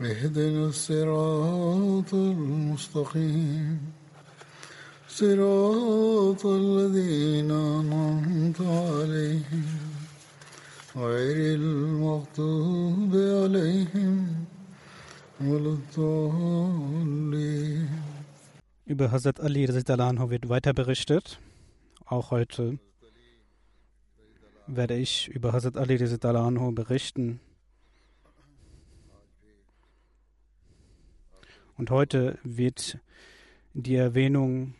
[0.00, 3.78] اهدنا الصراط المستقيم
[5.08, 9.66] صراط الذين أنعمت عليهم
[10.96, 14.44] غير المغضوب عليهم
[15.40, 17.88] ولا الضالين
[18.86, 21.40] Über Hazrat Ali Anhu wird weiter berichtet.
[22.04, 22.78] Auch heute
[24.68, 27.40] werde ich über Hazrat Ali Anhu berichten.
[31.81, 32.99] Und heute wird
[33.73, 34.75] die Erwähnung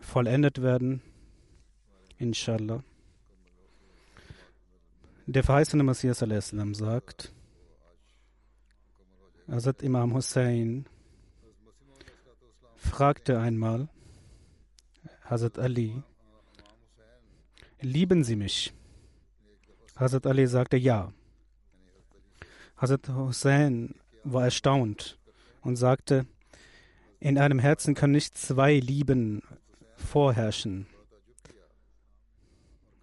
[0.00, 1.02] vollendet werden,
[2.16, 2.82] inshallah.
[5.26, 7.34] Der verheißene Messias al-Islam sagt,
[9.46, 10.86] Hazrat Imam Hussein
[12.74, 13.90] fragte einmal
[15.26, 16.02] Hazrat Ali,
[17.82, 18.72] lieben Sie mich?
[19.94, 21.12] Hazrat Ali sagte ja.
[22.78, 25.18] Hazrat Hussein war erstaunt
[25.60, 26.26] und sagte,
[27.20, 29.42] in einem Herzen können nicht zwei Lieben
[29.96, 30.86] vorherrschen.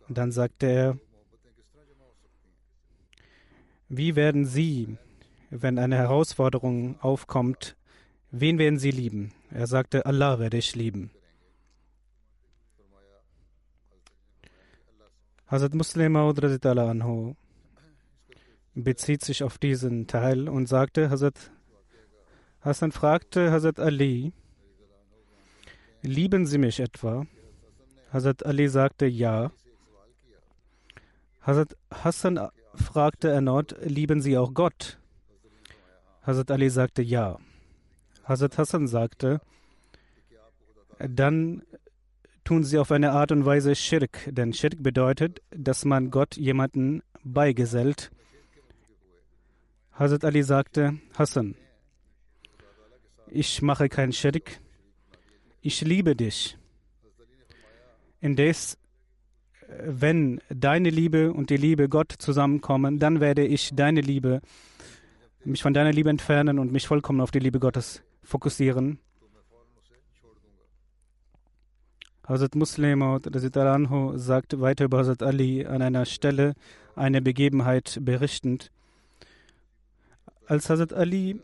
[0.08, 0.98] Und dann sagte er,
[3.89, 4.98] wie werden Sie,
[5.49, 7.76] wenn eine Herausforderung aufkommt,
[8.32, 9.32] wen werden Sie lieben?
[9.52, 11.11] Er sagte, Allah werde ich lieben.
[15.48, 17.36] Hazrat Muslim anhu
[18.73, 21.52] bezieht sich auf diesen Teil und sagte, Hazrat
[22.64, 24.32] Hassan fragte Hazrat Ali,
[26.02, 27.26] lieben Sie mich etwa?
[28.14, 29.52] Hazrat Ali sagte ja.
[31.42, 32.40] Hazrat Hassan
[32.74, 34.98] fragte erneut, lieben Sie auch Gott?
[36.22, 37.38] Hazrat Ali sagte ja.
[38.24, 39.42] Hazrat Hassan sagte,
[41.00, 41.64] dann
[42.45, 47.04] tun Sie auf eine Art und Weise Schirk, denn Schirk bedeutet, dass man Gott jemanden
[47.26, 48.10] beigesellt.
[49.92, 51.56] Hazrat Ali sagte, Hassan,
[53.33, 54.60] ich mache keinen Schirk,
[55.61, 56.58] ich liebe dich.
[58.21, 58.77] Indes,
[59.67, 64.42] wenn deine Liebe und die Liebe Gott zusammenkommen, dann werde ich deine Liebe,
[65.44, 68.99] mich von deiner Liebe entfernen und mich vollkommen auf die Liebe Gottes fokussieren.
[72.26, 76.54] Hazrat Muslim anhu sagt weiter über Hazrat Ali an einer Stelle
[76.95, 78.71] eine Begebenheit berichtend.
[80.45, 81.42] Als Hazrat Ali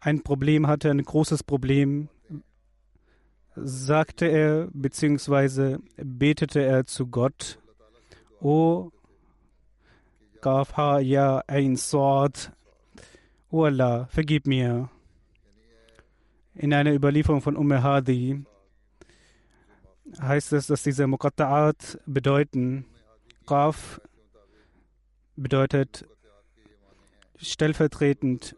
[0.00, 2.08] ein Problem hatte, ein großes Problem,
[3.56, 5.78] sagte er bzw.
[5.96, 7.58] betete er zu Gott,
[8.40, 8.90] O
[10.42, 12.52] Gafha ya ein Sort,
[13.50, 14.90] O Allah, vergib mir.
[16.54, 18.44] In einer Überlieferung von Umm Hadi
[20.20, 22.86] heißt es, dass diese Muqatta'at bedeuten,
[23.46, 24.00] Qaf
[25.36, 26.06] bedeutet
[27.36, 28.56] stellvertretend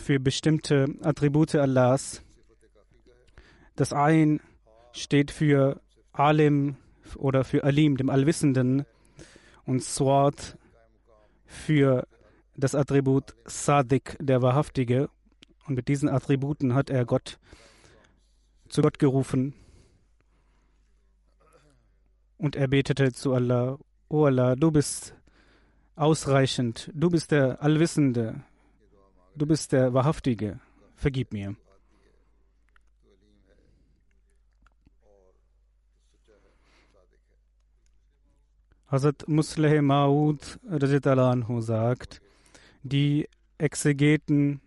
[0.00, 2.22] für bestimmte Attribute Allahs.
[3.76, 4.40] Das Ein
[4.92, 5.80] steht für
[6.12, 6.76] Alim
[7.16, 8.84] oder für Alim, dem Allwissenden,
[9.64, 10.58] und Swat
[11.46, 12.06] für
[12.56, 15.08] das Attribut Sadik, der Wahrhaftige.
[15.66, 17.38] Und mit diesen Attributen hat er Gott
[18.68, 19.54] zu Gott gerufen
[22.40, 25.14] und er betete zu Allah, O Allah, du bist
[25.94, 28.42] ausreichend, du bist der Allwissende,
[29.34, 30.60] du bist der Wahrhaftige,
[30.96, 31.56] vergib mir.
[38.90, 42.20] Hazrat Musleh Maud anhu sagt,
[42.82, 44.60] die Exegeten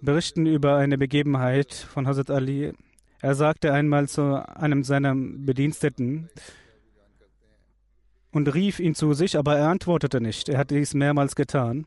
[0.00, 2.72] berichten über eine Begebenheit von Hazrat Ali.
[3.20, 6.28] Er sagte einmal zu einem seiner Bediensteten
[8.32, 10.48] und rief ihn zu sich, aber er antwortete nicht.
[10.48, 11.86] Er hat dies mehrmals getan.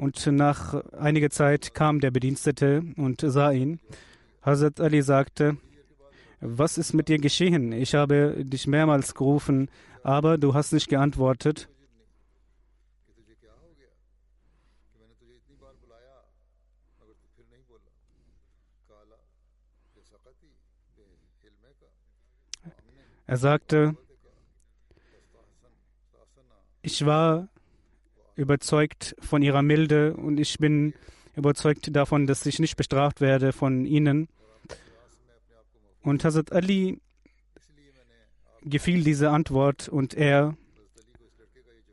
[0.00, 3.80] Und nach einiger Zeit kam der Bedienstete und sah ihn.
[4.40, 5.58] Hazrat Ali sagte,
[6.40, 7.72] was ist mit dir geschehen?
[7.72, 9.68] Ich habe dich mehrmals gerufen,
[10.02, 11.68] aber du hast nicht geantwortet.
[23.26, 23.98] Er sagte,
[26.80, 27.50] ich war
[28.40, 30.94] überzeugt von ihrer Milde und ich bin
[31.36, 34.28] überzeugt davon, dass ich nicht bestraft werde von ihnen.
[36.02, 37.00] Und Hazrat Ali
[38.62, 40.56] gefiel diese Antwort und er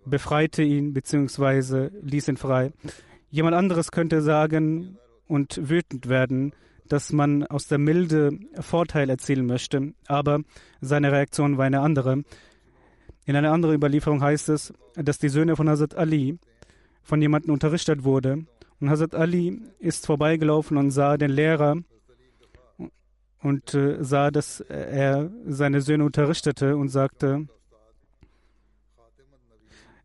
[0.05, 1.89] befreite ihn bzw.
[2.01, 2.71] ließ ihn frei.
[3.29, 4.97] Jemand anderes könnte sagen
[5.27, 6.53] und wütend werden,
[6.87, 10.39] dass man aus der Milde Vorteil erzielen möchte, aber
[10.79, 12.23] seine Reaktion war eine andere.
[13.27, 16.39] In einer anderen Überlieferung heißt es, dass die Söhne von Hazrat Ali
[17.03, 18.45] von jemandem unterrichtet wurde.
[18.79, 21.75] Und Hazrat Ali ist vorbeigelaufen und sah den Lehrer
[23.41, 27.47] und äh, sah, dass er seine Söhne unterrichtete und sagte,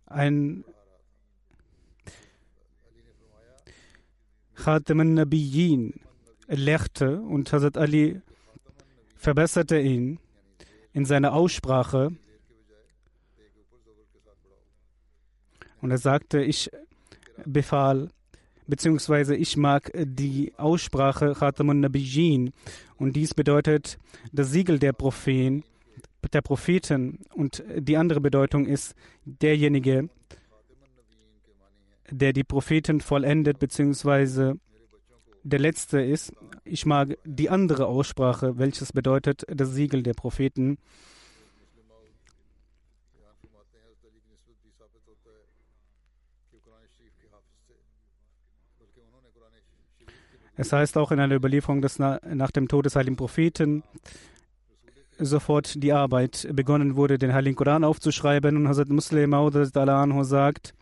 [0.06, 0.64] ein
[4.56, 5.94] Khatam al-Nabiyyin
[6.48, 8.20] lehrte und Hazrat Ali
[9.14, 10.18] verbesserte ihn
[10.92, 12.10] in seiner Aussprache.
[15.82, 16.70] Und er sagte, ich
[17.44, 18.08] befahl,
[18.66, 22.52] beziehungsweise ich mag die Aussprache Khatamun Nabiyyin.
[22.96, 23.98] Und dies bedeutet
[24.32, 25.64] das Siegel der Propheten,
[26.32, 27.18] der Propheten.
[27.34, 28.94] Und die andere Bedeutung ist
[29.24, 30.08] derjenige,
[32.10, 34.58] der die Propheten vollendet, beziehungsweise
[35.42, 36.32] der letzte ist.
[36.64, 40.78] Ich mag die andere Aussprache, welches bedeutet das Siegel der Propheten.
[50.56, 53.82] Es heißt auch in einer Überlieferung, dass nach dem Tod des heiligen Propheten
[55.18, 58.56] sofort die Arbeit begonnen wurde, den heiligen Koran aufzuschreiben.
[58.56, 60.74] Und Hazrat Muslim anhu sagt,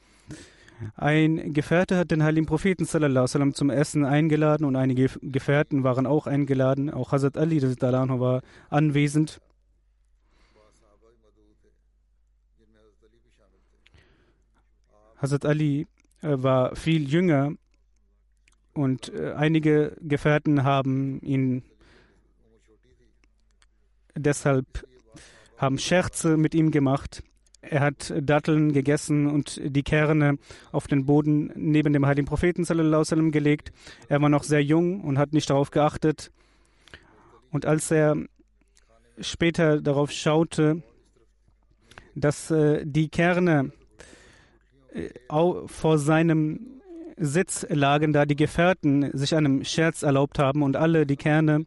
[0.96, 6.26] ein Gefährte hat den heiligen Propheten sallam, zum Essen eingeladen und einige Gefährten waren auch
[6.26, 6.90] eingeladen.
[6.90, 9.40] Auch Hazrat Ali anhu war anwesend.
[15.20, 15.87] Hazrat Ali
[16.23, 17.52] äh, war viel jünger
[18.75, 21.62] und äh, einige Gefährten haben ihn
[24.17, 24.67] deshalb
[25.56, 27.22] haben Scherze mit ihm gemacht.
[27.62, 30.38] Er hat Datteln gegessen und die Kerne
[30.72, 33.70] auf den Boden neben dem heiligen Propheten wasallam gelegt.
[34.08, 36.32] Er war noch sehr jung und hat nicht darauf geachtet.
[37.50, 38.16] Und als er
[39.20, 40.82] später darauf schaute,
[42.14, 43.73] dass äh, die Kerne
[44.94, 45.11] äh,
[45.66, 46.79] vor seinem
[47.20, 51.67] Sitz lagen, da die Gefährten sich einem Scherz erlaubt haben und alle die Kerne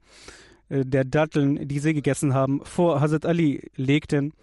[0.69, 4.33] äh, der Datteln, die sie gegessen haben, vor Hazrat Ali legten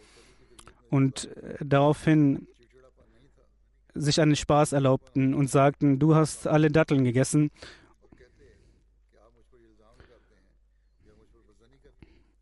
[0.89, 2.47] und äh, daraufhin
[3.95, 7.51] sich einen Spaß erlaubten und sagten, du hast alle Datteln gegessen.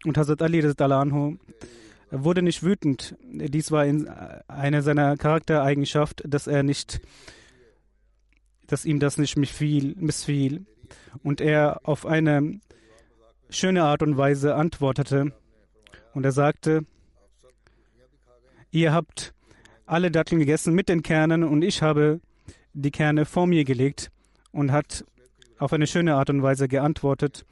[0.04, 1.38] Und Hazrat Ali anhu
[2.10, 3.16] wurde nicht wütend.
[3.22, 4.08] Dies war in
[4.46, 7.00] eine seiner Charaktereigenschaft, dass er nicht,
[8.68, 10.64] dass ihm das nicht missfiel, missfiel
[11.24, 12.60] und er auf eine
[13.50, 15.32] schöne Art und Weise antwortete.
[16.14, 16.84] Und er sagte,
[18.70, 19.34] ihr habt
[19.86, 22.20] alle Datteln gegessen mit den Kernen und ich habe
[22.74, 24.10] die Kerne vor mir gelegt
[24.52, 25.04] und hat
[25.58, 27.44] auf eine schöne Art und Weise geantwortet.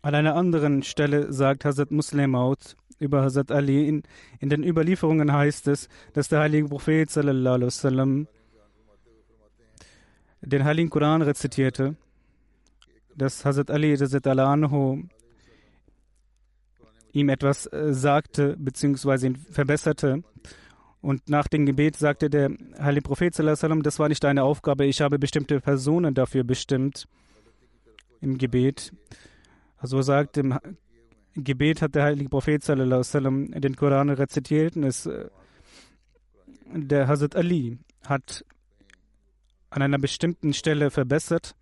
[0.00, 4.02] An einer anderen Stelle sagt Hazrat Muslim Maud, über Hazrat Ali, in,
[4.40, 8.26] in den Überlieferungen heißt es, dass der heilige Prophet wasallam
[10.40, 11.96] den heiligen Koran rezitierte,
[13.16, 15.02] dass Hazrat Ali radiallahu anhu
[17.12, 19.26] ihm etwas äh, sagte bzw.
[19.26, 20.22] ihn verbesserte.
[21.00, 25.18] Und nach dem Gebet sagte der heilige Prophet das war nicht deine Aufgabe, ich habe
[25.18, 27.06] bestimmte Personen dafür bestimmt
[28.20, 28.92] im Gebet.
[29.78, 30.58] Also sagt, im
[31.44, 35.28] Gebet hat der heilige Prophet wasallam den Koran rezitiert und es, äh,
[36.72, 38.44] der Hazrat Ali hat
[39.70, 41.54] an einer bestimmten Stelle verbessert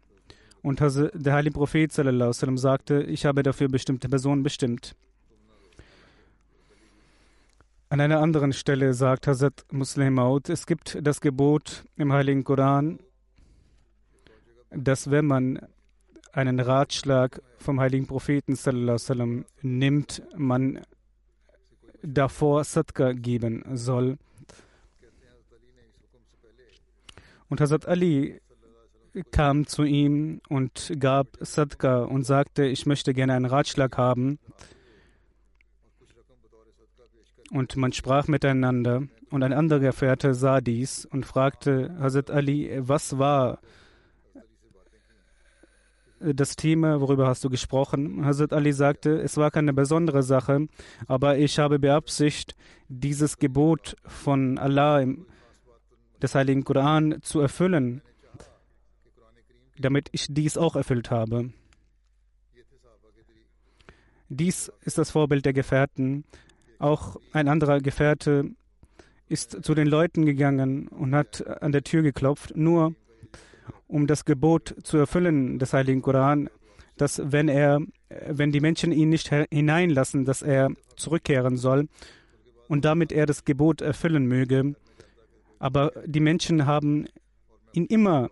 [0.62, 4.96] und der heilige Prophet wasallam sagte, ich habe dafür bestimmte Personen bestimmt.
[7.88, 12.98] An einer anderen Stelle sagt Hazrat Muslim Maud, es gibt das Gebot im heiligen Koran,
[14.70, 15.60] dass wenn man
[16.32, 20.80] einen Ratschlag vom heiligen Propheten sallam, nimmt, man
[22.02, 24.18] davor Sadka geben soll.
[27.48, 28.40] Und Hazrat Ali
[29.30, 34.38] kam zu ihm und gab Sadka und sagte, ich möchte gerne einen Ratschlag haben.
[37.50, 43.18] Und man sprach miteinander und ein anderer Gefährte sah dies und fragte Hazrat Ali, was
[43.18, 43.60] war
[46.20, 48.24] das Thema, worüber hast du gesprochen?
[48.24, 50.68] Hazrat Ali sagte, es war keine besondere Sache,
[51.06, 52.56] aber ich habe beabsichtigt,
[52.88, 55.26] dieses Gebot von Allah im,
[56.22, 58.00] des Heiligen Koran zu erfüllen,
[59.78, 61.50] damit ich dies auch erfüllt habe.
[64.28, 66.24] Dies ist das Vorbild der Gefährten.
[66.78, 68.50] Auch ein anderer Gefährte
[69.28, 72.94] ist zu den Leuten gegangen und hat an der Tür geklopft, nur
[73.86, 76.50] um das Gebot zu erfüllen des Heiligen Koran,
[76.96, 77.80] dass wenn er,
[78.28, 81.88] wenn die Menschen ihn nicht hineinlassen, dass er zurückkehren soll
[82.68, 84.74] und damit er das Gebot erfüllen möge.
[85.58, 87.06] Aber die Menschen haben
[87.72, 88.30] ihn immer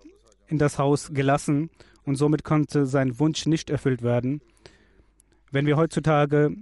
[0.49, 1.71] in das Haus gelassen
[2.05, 4.41] und somit konnte sein Wunsch nicht erfüllt werden.
[5.50, 6.57] Wenn wir heutzutage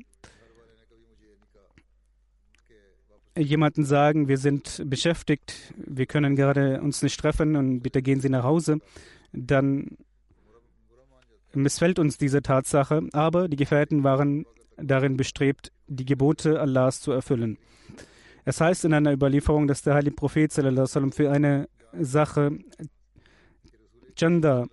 [3.37, 8.29] jemanden sagen, wir sind beschäftigt, wir können gerade uns nicht treffen und bitte gehen Sie
[8.29, 8.79] nach Hause,
[9.33, 9.97] dann
[11.55, 14.47] missfällt uns diese Tatsache, aber die Gefährten waren
[14.77, 17.59] darin bestrebt, die Gebote Allahs zu erfüllen.
[18.45, 22.59] Es heißt in einer Überlieferung, dass der heilige Prophet sallam, für eine Sache
[24.17, 24.67] Chanda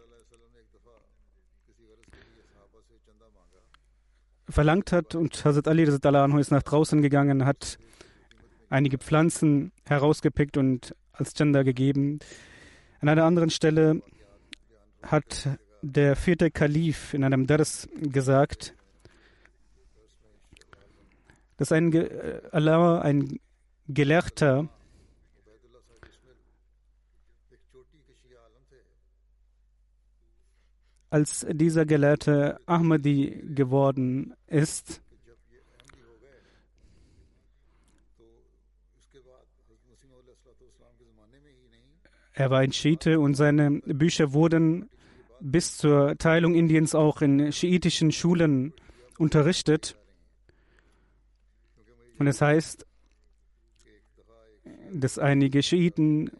[4.49, 7.77] verlangt hat und Hazrat Ali ist nach draußen gegangen, hat
[8.69, 12.19] einige Pflanzen herausgepickt und als Gender gegeben.
[13.01, 14.01] An einer anderen Stelle
[15.01, 15.49] hat
[15.81, 18.75] der vierte Kalif in einem Dars gesagt,
[21.57, 23.39] dass ein, Ge Allah, ein
[23.87, 24.69] Gelehrter,
[31.09, 35.01] als dieser Gelehrte Ahmadi geworden ist,
[42.39, 44.89] Er war ein Schiite und seine Bücher wurden
[45.41, 48.73] bis zur Teilung Indiens auch in schiitischen Schulen
[49.17, 49.97] unterrichtet.
[52.17, 52.85] Und es heißt,
[54.93, 56.31] dass einige Schiiten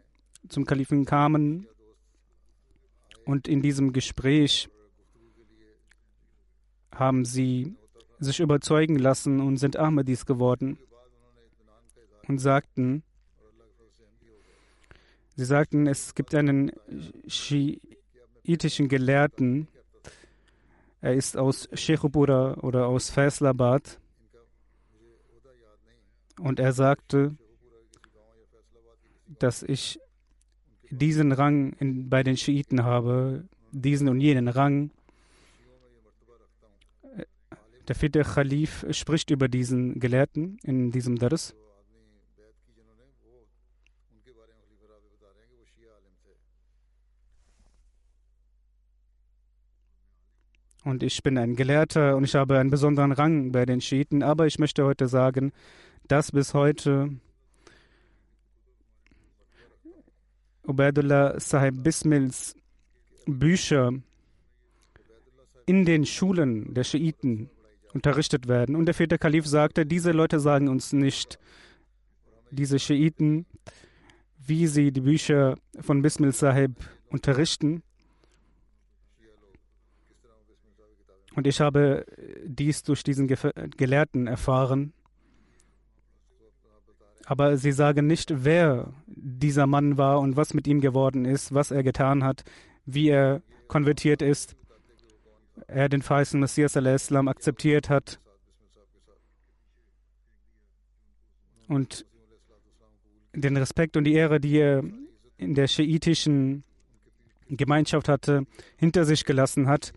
[0.48, 1.68] zum Kalifen kamen
[3.26, 4.70] und in diesem Gespräch
[6.96, 7.76] haben sie
[8.20, 10.78] sich überzeugen lassen und sind Ahmadis geworden
[12.30, 13.04] und sagten,
[15.40, 16.70] Sie sagten, es gibt einen
[17.26, 19.70] schiitischen Gelehrten,
[21.00, 24.02] er ist aus Sheikhupura oder aus Faisalabad.
[26.42, 27.38] Und er sagte,
[29.40, 30.02] dass ich
[30.90, 34.92] diesen Rang in, bei den Schiiten habe, diesen und jenen Rang.
[37.88, 41.56] Der vierte Khalif spricht über diesen Gelehrten in diesem Dars.
[50.84, 54.24] Und ich bin ein Gelehrter und ich habe einen besonderen Rang bei den Schiiten.
[54.24, 55.52] Aber ich möchte heute sagen,
[56.08, 57.10] dass bis heute
[60.64, 62.56] Ubaidullah Sahib Bismils
[63.26, 63.92] Bücher
[65.66, 67.50] in den Schulen der Schiiten
[67.94, 68.76] unterrichtet werden.
[68.76, 71.40] Und der vierte Kalif sagte, diese Leute sagen uns nicht,
[72.52, 73.46] diese Schiiten,
[74.38, 76.72] wie sie die Bücher von Bismil Sahib
[77.10, 77.84] unterrichten.
[81.40, 82.06] Und ich habe
[82.44, 83.28] dies durch diesen
[83.78, 84.92] Gelehrten erfahren.
[87.24, 91.72] Aber sie sagen nicht, wer dieser Mann war und was mit ihm geworden ist, was
[91.72, 92.44] er getan hat,
[92.86, 94.58] wie er konvertiert ist,
[95.68, 98.20] er den verheißenen Messias Islam akzeptiert hat
[101.70, 102.06] und
[103.34, 104.84] den Respekt und die Ehre, die er
[105.38, 106.66] in der schiitischen
[107.48, 109.94] Gemeinschaft hatte, hinter sich gelassen hat.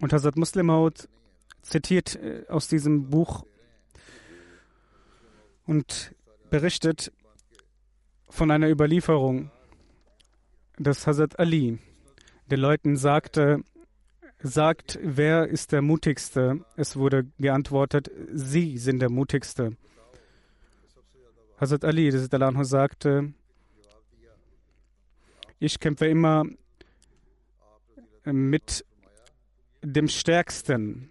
[0.00, 1.08] Und Hazrat Muslimhaut
[1.62, 3.44] zitiert äh, aus diesem Buch
[5.66, 6.14] und
[6.50, 7.12] berichtet
[8.28, 9.50] von einer Überlieferung,
[10.78, 11.78] dass Hazrat Ali
[12.50, 13.62] den Leuten sagte,
[14.40, 16.64] sagt, wer ist der Mutigste?
[16.76, 19.76] Es wurde geantwortet, Sie sind der Mutigste.
[21.60, 23.32] Hazrat Ali sagte,
[25.58, 26.44] ich kämpfe immer
[28.24, 28.84] mit
[29.82, 31.10] dem Stärksten.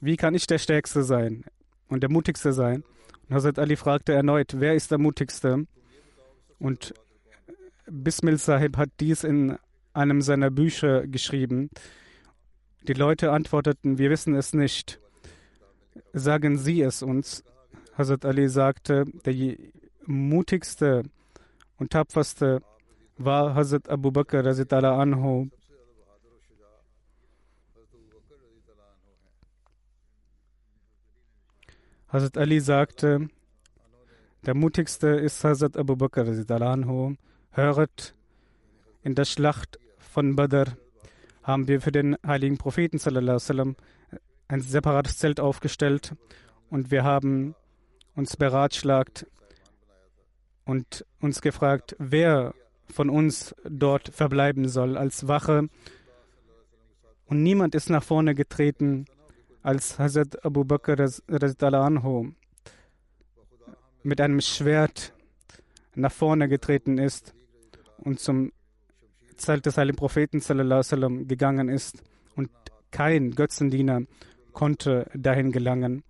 [0.00, 1.44] Wie kann ich der Stärkste sein?
[1.88, 2.84] und der mutigste sein.
[3.28, 5.66] Und Hazrat Ali fragte erneut, wer ist der mutigste?
[6.58, 6.94] Und
[7.86, 9.58] Bismil Sahib hat dies in
[9.92, 11.70] einem seiner Bücher geschrieben.
[12.82, 15.00] Die Leute antworteten, wir wissen es nicht.
[16.12, 17.42] Sagen Sie es uns.
[17.96, 19.56] Hazrat Ali sagte, der
[20.04, 21.02] mutigste
[21.78, 22.62] und tapferste
[23.16, 25.48] war Hazrat Abu Bakr anhu.
[32.10, 33.28] Hazrat Ali sagte,
[34.46, 36.26] der mutigste ist Hazrat Abu Bakr
[36.62, 37.16] anhu.
[37.50, 38.14] Höret,
[39.02, 40.78] in der Schlacht von Badr
[41.42, 43.76] haben wir für den heiligen Propheten sallam,
[44.48, 46.14] ein separates Zelt aufgestellt
[46.70, 47.54] und wir haben
[48.14, 49.26] uns beratschlagt
[50.64, 52.54] und uns gefragt, wer
[52.90, 55.68] von uns dort verbleiben soll als Wache.
[57.26, 59.04] Und niemand ist nach vorne getreten,
[59.62, 60.96] als Hazrat Abu Bakr
[61.60, 62.32] anhu
[64.02, 65.12] mit einem Schwert
[65.94, 67.34] nach vorne getreten ist
[67.98, 68.52] und zum
[69.36, 72.02] Zelt des heiligen Propheten sallam, gegangen ist
[72.34, 72.50] und
[72.90, 74.02] kein Götzendiener
[74.52, 76.02] konnte dahin gelangen.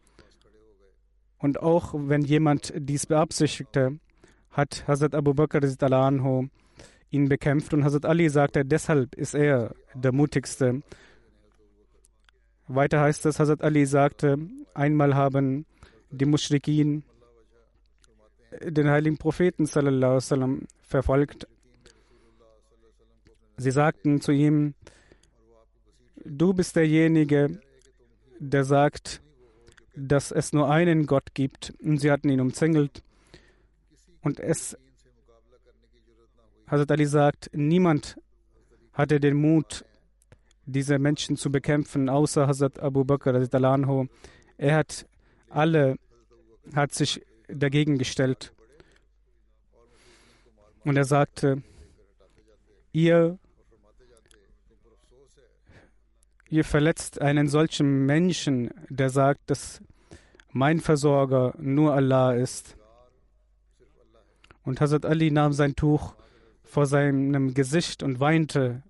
[1.38, 3.98] Und auch wenn jemand dies beabsichtigte,
[4.50, 5.60] hat Hazrat Abu Bakr
[5.92, 6.48] anhu
[7.10, 10.82] ihn bekämpft und Hazrat Ali sagte, deshalb ist er der mutigste.
[12.68, 14.38] Weiter heißt es, Hazrat Ali sagte,
[14.74, 15.66] einmal haben
[16.10, 17.02] die Mushrikin
[18.62, 21.46] den heiligen Propheten sallam, verfolgt
[23.60, 24.74] Sie sagten zu ihm,
[26.24, 27.60] du bist derjenige,
[28.38, 29.20] der sagt,
[29.96, 31.74] dass es nur einen Gott gibt.
[31.82, 33.02] Und sie hatten ihn umzingelt.
[34.22, 34.78] Und es,
[36.68, 38.16] Hazrat Ali sagt, niemand
[38.92, 39.84] hatte den Mut,
[40.68, 43.34] diese Menschen zu bekämpfen, außer Hazrat Abu Bakr.
[44.58, 45.06] Er hat
[45.48, 45.96] alle,
[46.74, 48.52] hat sich dagegen gestellt.
[50.84, 51.62] Und er sagte,
[52.92, 53.38] ihr
[56.50, 59.82] Ihr verletzt einen solchen Menschen, der sagt, dass
[60.50, 62.74] mein Versorger nur Allah ist.
[64.64, 66.14] Und Hazrat Ali nahm sein Tuch
[66.62, 68.82] vor seinem Gesicht und weinte.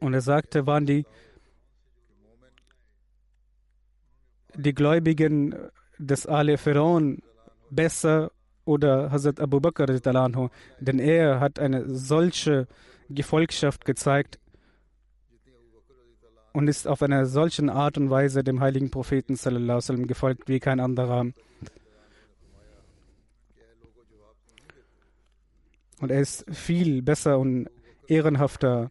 [0.00, 1.06] Und er sagte, waren die,
[4.54, 5.54] die Gläubigen
[5.98, 7.22] des Ali Pharaon
[7.70, 8.30] besser
[8.64, 12.66] oder Hazrat Abu Bakr, denn er hat eine solche
[13.08, 14.38] Gefolgschaft gezeigt
[16.52, 20.80] und ist auf eine solche Art und Weise dem heiligen Propheten sallam, gefolgt wie kein
[20.80, 21.26] anderer.
[26.00, 27.68] Und er ist viel besser und
[28.06, 28.90] ehrenhafter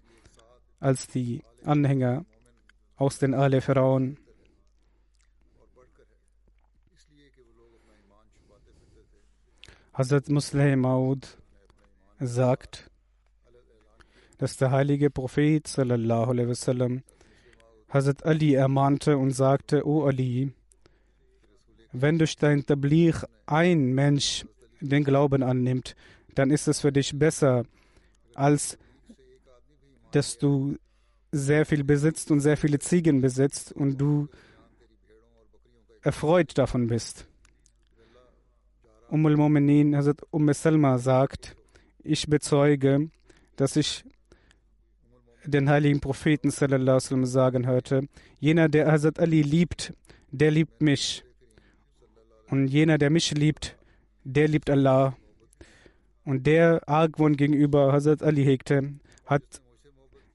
[0.85, 2.25] als die Anhänger
[2.95, 4.19] aus den Ale Pharaonen.
[9.93, 11.39] Hazrat Muslim Maud
[12.19, 12.91] sagt,
[14.37, 17.01] dass der heilige Prophet sallallahu alaihi wasallam
[17.89, 20.53] Hazrat Ali ermahnte und sagte, O Ali,
[21.93, 24.45] wenn durch dein Tabligh ein Mensch
[24.81, 25.95] den Glauben annimmt,
[26.35, 27.65] dann ist es für dich besser,
[28.35, 28.77] als
[30.15, 30.77] dass du
[31.31, 34.29] sehr viel besitzt und sehr viele Ziegen besitzt und du
[36.01, 37.27] erfreut davon bist.
[39.09, 41.55] Umm al-Mu'minin, Hazrat Umm Salma sagt,
[41.99, 43.09] ich bezeuge,
[43.57, 44.05] dass ich
[45.45, 48.07] den heiligen Propheten sallam, sagen hörte,
[48.39, 49.93] jener, der Hazrat Ali liebt,
[50.31, 51.23] der liebt mich.
[52.49, 53.77] Und jener, der mich liebt,
[54.23, 55.15] der liebt Allah.
[56.23, 58.93] Und der Argwohn gegenüber Hazrat Ali hegte,
[59.25, 59.61] hat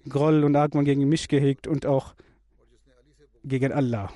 [0.08, 2.14] Groll und Argwohn gegen mich gehegt und auch
[3.44, 4.12] gegen Allah.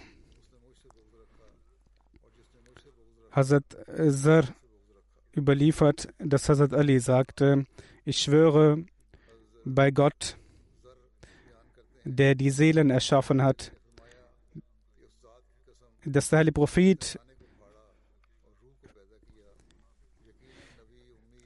[3.31, 3.65] Hazrat
[4.11, 4.45] Zar
[5.37, 7.67] überliefert, dass Hazrat Ali sagte,
[8.05, 8.85] ich schwöre
[9.65, 10.37] bei Gott,
[12.05, 13.73] der die Seelen erschaffen hat,
[16.05, 17.19] dass der heilige Prophet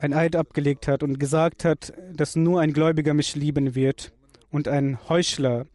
[0.00, 4.12] ein Eid abgelegt hat und gesagt hat, dass nur ein Gläubiger mich lieben wird
[4.50, 5.66] und ein Heuchler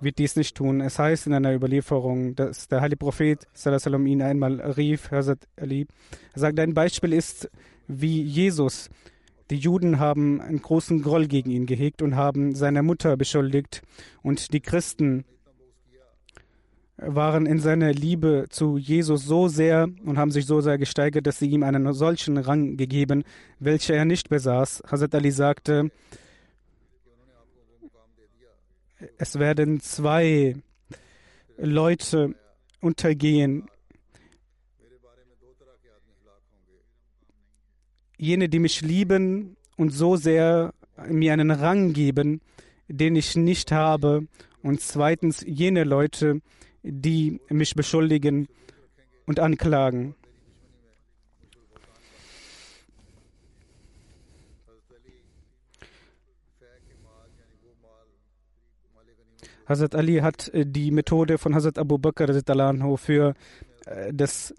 [0.00, 0.80] wird dies nicht tun.
[0.80, 5.86] Es heißt in einer Überlieferung, dass der heilige Prophet sallam, ihn einmal rief, Hazrat Ali.
[6.32, 7.50] Er sagt, ein Beispiel ist
[7.86, 8.88] wie Jesus.
[9.50, 13.82] Die Juden haben einen großen Groll gegen ihn gehegt und haben seine Mutter beschuldigt.
[14.22, 15.24] Und die Christen
[16.96, 21.38] waren in seiner Liebe zu Jesus so sehr und haben sich so sehr gesteigert, dass
[21.38, 23.24] sie ihm einen solchen Rang gegeben,
[23.58, 24.82] welcher er nicht besaß.
[24.90, 25.90] Hazrat Ali sagte,
[29.18, 30.56] es werden zwei
[31.56, 32.34] Leute
[32.80, 33.68] untergehen.
[38.16, 40.74] Jene, die mich lieben und so sehr
[41.08, 42.40] mir einen Rang geben,
[42.88, 44.26] den ich nicht habe.
[44.62, 46.40] Und zweitens jene Leute,
[46.82, 48.48] die mich beschuldigen
[49.26, 50.14] und anklagen.
[59.70, 62.28] Hazrat Ali hat äh, die Methode von Hazrat Abu Bakr
[62.96, 63.34] für
[63.86, 64.52] äh, das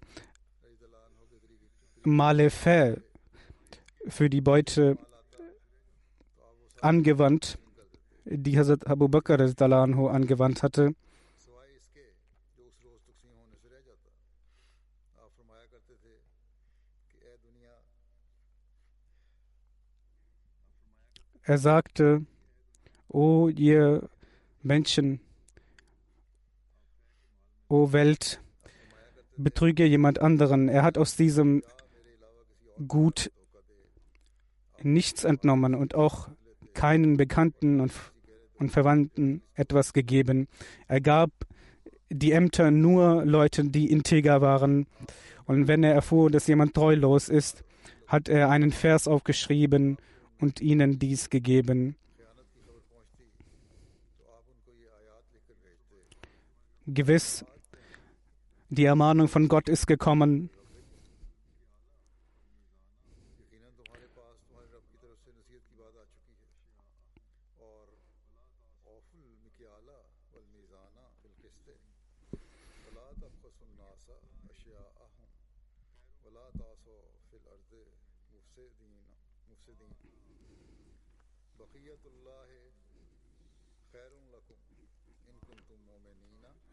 [2.04, 3.04] Malefe,
[4.08, 4.97] für die Beute
[6.80, 7.60] angewandt,
[8.24, 9.38] die Hazrat Abu Bakr
[10.08, 10.95] angewandt hatte.
[21.43, 22.26] Er sagte,
[23.10, 24.10] O ihr
[24.63, 25.19] Menschen,
[27.67, 28.41] O Welt,
[29.38, 30.69] betrüge jemand anderen.
[30.69, 31.63] Er hat aus diesem
[32.88, 33.32] Gut
[34.82, 36.30] nichts entnommen und auch
[36.74, 37.91] keinen Bekannten und,
[38.58, 40.47] und Verwandten etwas gegeben.
[40.88, 41.32] Er gab
[42.10, 44.88] die Ämter nur Leuten, die integer waren.
[45.45, 47.63] Und wenn er erfuhr, dass jemand treulos ist,
[48.08, 49.97] hat er einen Vers aufgeschrieben
[50.39, 51.95] und ihnen dies gegeben.
[56.93, 57.45] Gewiss,
[58.69, 60.49] die Ermahnung von Gott ist gekommen.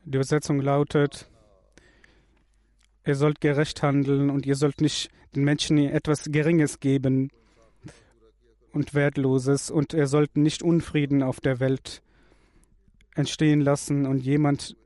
[0.09, 1.29] Die Übersetzung lautet,
[3.05, 7.31] ihr sollt gerecht handeln und ihr sollt nicht den Menschen etwas Geringes geben
[8.73, 12.01] und Wertloses und ihr sollt nicht Unfrieden auf der Welt
[13.17, 14.77] entstehen lassen und jemand,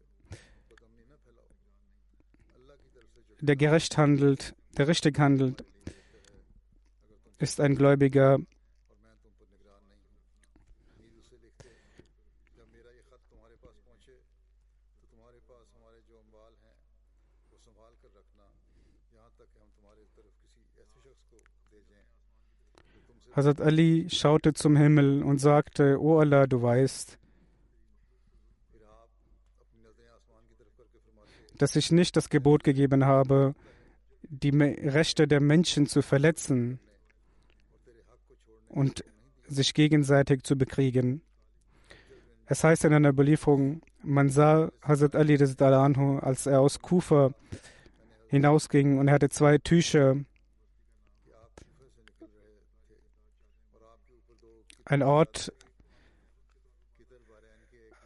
[3.41, 5.65] der gerecht handelt, der richtig handelt,
[7.39, 8.39] ist ein Gläubiger
[23.35, 27.18] Hazrat Ali schaute zum Himmel und sagte, O Allah, du weißt,
[31.57, 33.55] dass ich nicht das Gebot gegeben habe,
[34.23, 36.79] die Rechte der Menschen zu verletzen
[38.68, 39.05] und
[39.47, 41.23] sich gegenseitig zu bekriegen.
[42.47, 47.33] Es heißt in einer Überlieferung, man sah Hazrat Ali, als er aus Kufa
[48.29, 50.16] hinausging und er hatte zwei Tücher
[54.85, 55.53] ein Ort,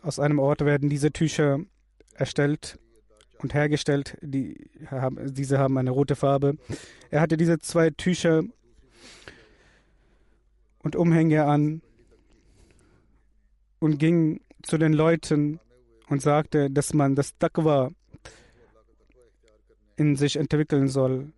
[0.03, 1.61] aus einem Ort werden diese Tücher
[2.15, 2.79] erstellt
[3.39, 4.17] und hergestellt.
[4.23, 6.57] Die haben, diese haben eine rote Farbe.
[7.11, 8.43] Er hatte diese zwei Tücher
[10.83, 11.83] und Umhänge an
[13.81, 15.61] und ging zu den Leuten
[16.09, 17.91] und sagte, dass man das Taqwa
[19.97, 21.33] in sich entwickeln soll,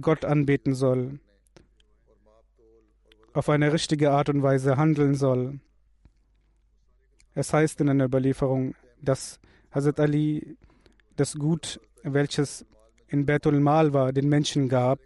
[0.00, 1.18] Gott anbeten soll
[3.34, 5.58] auf eine richtige Art und Weise handeln soll.
[7.34, 9.40] Es heißt in einer Überlieferung, dass
[9.72, 10.56] Hazrat Ali
[11.16, 12.64] das Gut, welches
[13.08, 15.00] in Betul Mal war, den Menschen gab.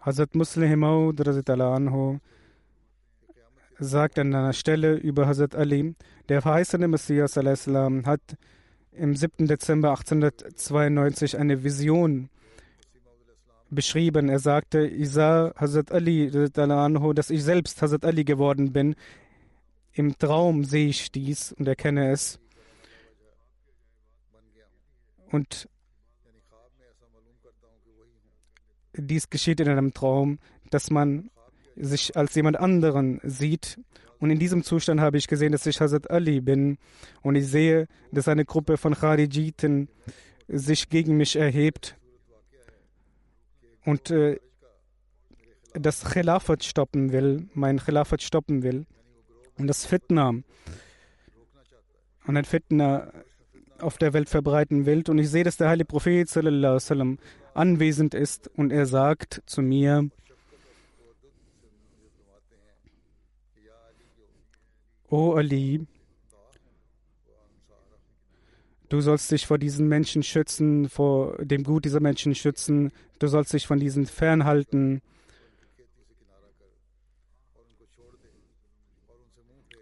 [0.00, 1.20] Hazrat Muslim Maud
[1.60, 2.18] anhu
[3.80, 5.96] sagt an einer Stelle über Hazrat Ali,
[6.28, 8.20] der verheißene Messias hat
[8.92, 9.48] im 7.
[9.48, 12.28] Dezember 1892 eine Vision
[13.74, 14.28] beschrieben.
[14.28, 18.94] Er sagte, ich sah Hazrat Ali, dass ich selbst Hazrat Ali geworden bin.
[19.92, 22.40] Im Traum sehe ich dies und erkenne es.
[25.30, 25.68] Und
[28.96, 30.38] dies geschieht in einem Traum,
[30.70, 31.30] dass man
[31.76, 33.80] sich als jemand anderen sieht.
[34.20, 36.78] Und in diesem Zustand habe ich gesehen, dass ich Hazrat Ali bin.
[37.22, 39.88] Und ich sehe, dass eine Gruppe von Kharijiten
[40.48, 41.96] sich gegen mich erhebt
[43.84, 44.38] und äh,
[45.72, 48.86] das Khilafat stoppen will, mein Khilafat stoppen will
[49.58, 50.30] und das Fitna
[52.26, 53.12] und ein Fitna
[53.78, 55.02] auf der Welt verbreiten will.
[55.08, 57.18] Und ich sehe, dass der heilige Prophet sallam,
[57.54, 60.08] anwesend ist und er sagt zu mir,
[65.10, 65.86] O Ali,
[68.88, 73.52] du sollst dich vor diesen Menschen schützen, vor dem Gut dieser Menschen schützen, du sollst
[73.52, 75.00] dich von diesen fernhalten.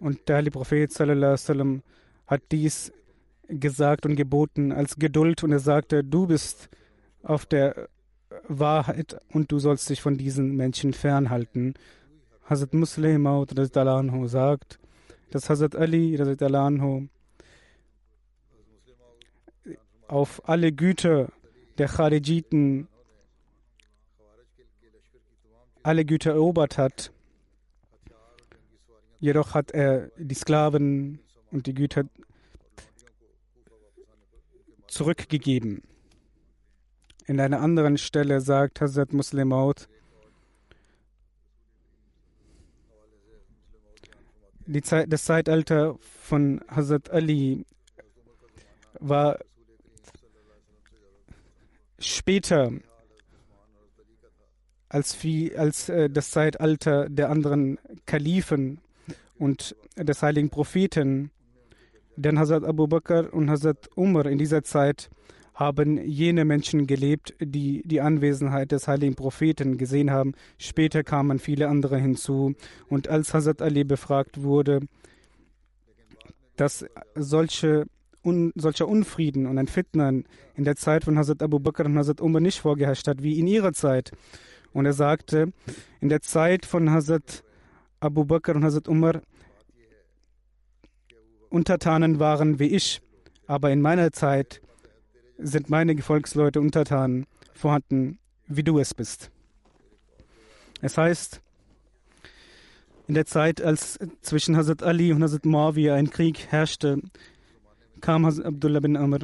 [0.01, 1.83] Und der Heilige Prophet sallam,
[2.27, 2.93] hat dies
[3.49, 6.69] gesagt und geboten als Geduld und er sagte, du bist
[7.23, 7.89] auf der
[8.49, 11.75] Wahrheit und du sollst dich von diesen Menschen fernhalten.
[12.45, 13.47] Hazrat Muslim
[14.27, 14.79] sagt,
[15.31, 16.17] dass Hazrat Ali
[20.09, 21.33] auf alle Güter
[21.79, 22.89] der Kharijiten
[25.83, 27.13] alle Güter erobert hat.
[29.19, 32.05] Jedoch hat er die Sklaven und die Güter
[34.87, 35.83] zurückgegeben.
[37.27, 39.89] In einer anderen Stelle sagt Hazrat Muslimaut,
[44.67, 47.65] die Zeit, das Zeitalter von Hazrat Ali
[49.01, 49.39] war
[52.03, 52.73] später
[54.89, 58.81] als, wie, als äh, das Zeitalter der anderen Kalifen
[59.39, 61.31] und des heiligen Propheten.
[62.17, 65.09] Denn Hazrat Abu Bakr und Hazrat Umar in dieser Zeit
[65.55, 70.35] haben jene Menschen gelebt, die die Anwesenheit des heiligen Propheten gesehen haben.
[70.59, 72.55] Später kamen viele andere hinzu.
[72.89, 74.81] Und als Hazrat Ali befragt wurde,
[76.57, 76.85] dass
[77.15, 77.87] solche
[78.25, 82.21] un, solcher Unfrieden und ein Fitnern in der Zeit von Hazrat Abu Bakr und Hazrat
[82.21, 84.13] Umar nicht vorgeherrscht hat, wie in ihrer Zeit.
[84.73, 85.53] Und er sagte,
[86.01, 87.43] in der Zeit von Hazrat
[88.01, 89.23] Abu Bakr und Hazrat Umar
[91.51, 93.03] Untertanen waren wie ich,
[93.47, 94.63] aber in meiner Zeit
[95.37, 99.31] sind meine Gefolgsleute Untertanen vorhanden, wie du es bist.
[100.81, 101.43] Es heißt,
[103.07, 107.03] in der Zeit, als zwischen Hazrat Ali und Hazrat Muawiyah ein Krieg herrschte,
[108.03, 109.21] kam Abdullah bin Amr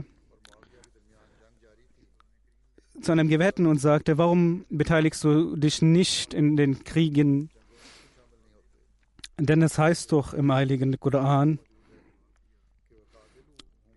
[3.02, 7.50] zu einem Gewehrten und sagte, warum beteiligst du dich nicht in den Kriegen?
[9.38, 11.58] Denn es heißt doch im heiligen Koran,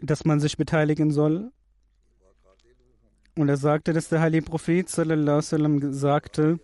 [0.01, 1.51] dass man sich beteiligen soll.
[3.35, 6.59] Und er sagte, dass der heilige Prophet sallam, sagte,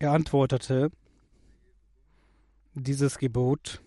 [0.00, 0.90] Er antwortete,
[2.74, 3.82] dieses Gebot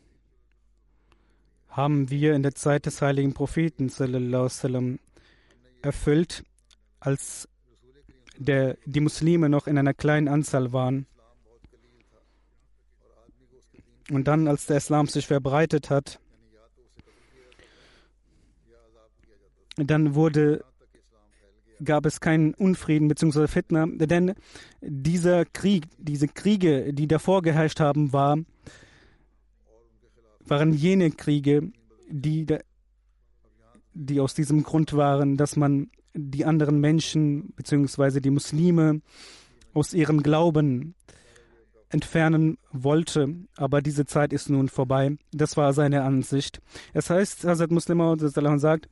[1.70, 5.00] haben wir in der Zeit des heiligen Propheten sallam,
[5.82, 6.44] erfüllt,
[7.00, 7.48] als
[8.38, 11.06] der, die Muslime noch in einer kleinen Anzahl waren.
[14.10, 16.20] Und dann, als der Islam sich verbreitet hat,
[19.78, 20.66] dann wurde
[21.84, 23.48] gab es keinen Unfrieden bzw.
[23.48, 24.34] Fitna, denn
[24.82, 28.38] dieser Krieg, diese Kriege, die davor geherrscht haben, war,
[30.46, 31.72] waren jene Kriege,
[32.10, 32.46] die,
[33.94, 38.20] die aus diesem Grund waren, dass man die anderen Menschen bzw.
[38.20, 39.02] die Muslime
[39.74, 40.96] aus ihrem Glauben
[41.90, 45.18] entfernen wollte, aber diese Zeit ist nun vorbei.
[45.32, 46.62] Das war seine Ansicht.
[46.94, 48.18] Es heißt, Hazrat Muslim
[48.60, 48.88] sagt,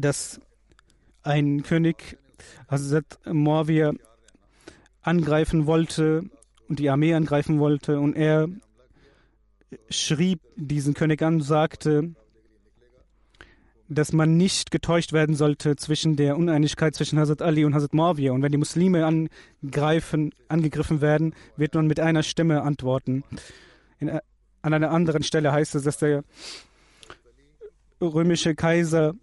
[0.00, 0.40] dass
[1.22, 2.18] ein König
[2.68, 3.92] Hazrat Muawiyah
[5.02, 6.24] angreifen wollte
[6.68, 8.48] und die Armee angreifen wollte und er
[9.90, 12.14] schrieb diesen König an und sagte,
[13.88, 18.32] dass man nicht getäuscht werden sollte zwischen der Uneinigkeit zwischen Hazrat Ali und Hazrat Muawiyah.
[18.32, 23.24] Und wenn die Muslime angreifen, angegriffen werden, wird man mit einer Stimme antworten.
[23.98, 24.10] In,
[24.60, 26.22] an einer anderen Stelle heißt es, dass der
[28.00, 29.14] römische Kaiser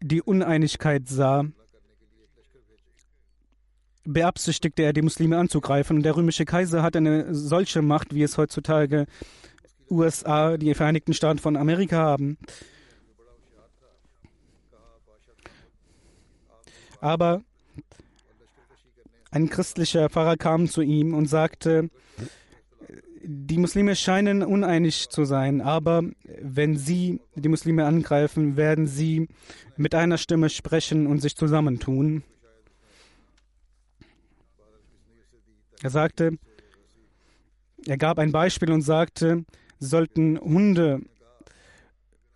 [0.00, 1.44] die Uneinigkeit sah,
[4.04, 5.98] beabsichtigte er, die Muslime anzugreifen.
[5.98, 9.06] Und der römische Kaiser hat eine solche Macht, wie es heutzutage
[9.90, 12.38] USA, die Vereinigten Staaten von Amerika haben.
[17.00, 17.42] Aber
[19.30, 21.90] ein christlicher Pfarrer kam zu ihm und sagte,
[23.28, 26.02] die Muslime scheinen uneinig zu sein, aber
[26.40, 29.28] wenn sie die Muslime angreifen, werden sie
[29.76, 32.22] mit einer Stimme sprechen und sich zusammentun.
[35.82, 36.38] Er sagte,
[37.84, 39.44] er gab ein Beispiel und sagte,
[39.80, 41.00] sollten Hunde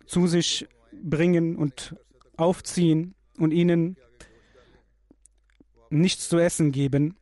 [0.05, 0.67] zu sich
[1.01, 1.95] bringen und
[2.35, 3.95] aufziehen und ihnen
[5.89, 7.15] nichts zu essen geben,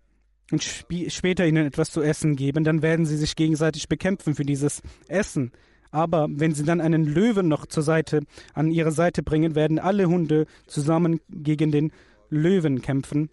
[0.52, 4.46] und sp später ihnen etwas zu essen geben, dann werden sie sich gegenseitig bekämpfen für
[4.46, 5.52] dieses Essen.
[5.92, 8.22] Aber wenn sie dann einen Löwen noch zur Seite
[8.54, 11.92] an ihre Seite bringen, werden alle Hunde zusammen gegen den
[12.30, 13.30] Löwen kämpfen.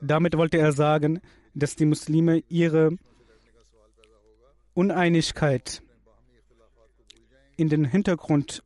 [0.00, 1.20] Damit wollte er sagen,
[1.54, 2.96] dass die Muslime ihre
[4.74, 5.82] Uneinigkeit
[7.56, 8.62] in den Hintergrund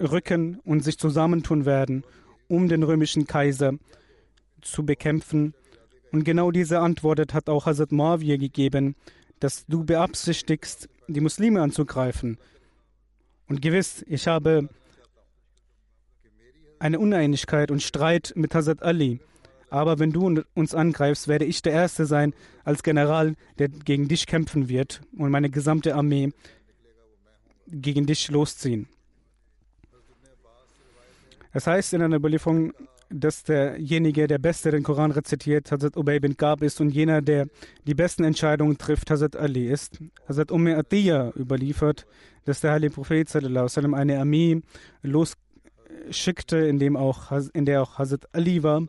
[0.00, 2.04] rücken und sich zusammentun werden,
[2.48, 3.74] um den römischen Kaiser
[4.62, 5.54] zu bekämpfen.
[6.12, 8.96] Und genau diese Antwort hat auch Hazrat Muawiyah gegeben,
[9.40, 12.38] dass du beabsichtigst, die Muslime anzugreifen.
[13.48, 14.68] Und gewiss, ich habe
[16.78, 19.20] eine Uneinigkeit und Streit mit Hazrat Ali.
[19.70, 24.26] Aber wenn du uns angreifst, werde ich der Erste sein als General, der gegen dich
[24.26, 26.32] kämpfen wird und meine gesamte Armee
[27.66, 28.86] gegen dich losziehen.
[31.52, 32.72] Es heißt in einer Überlieferung,
[33.12, 37.46] dass derjenige, der Beste den Koran rezitiert, Hazrat Ubay bin Gab ist und jener, der
[37.86, 40.00] die besten Entscheidungen trifft, Hazrat Ali ist.
[40.28, 42.06] Hazrat Umm Atiyah überliefert,
[42.44, 44.62] dass der heilige Prophet sallam, eine Armee
[45.02, 48.82] losschickte, in, dem auch, in der auch Hazrat Ali war.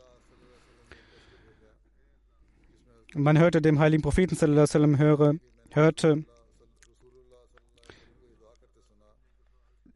[3.13, 5.35] Man hörte dem heiligen Propheten sallam, höre,
[5.71, 6.25] hörte,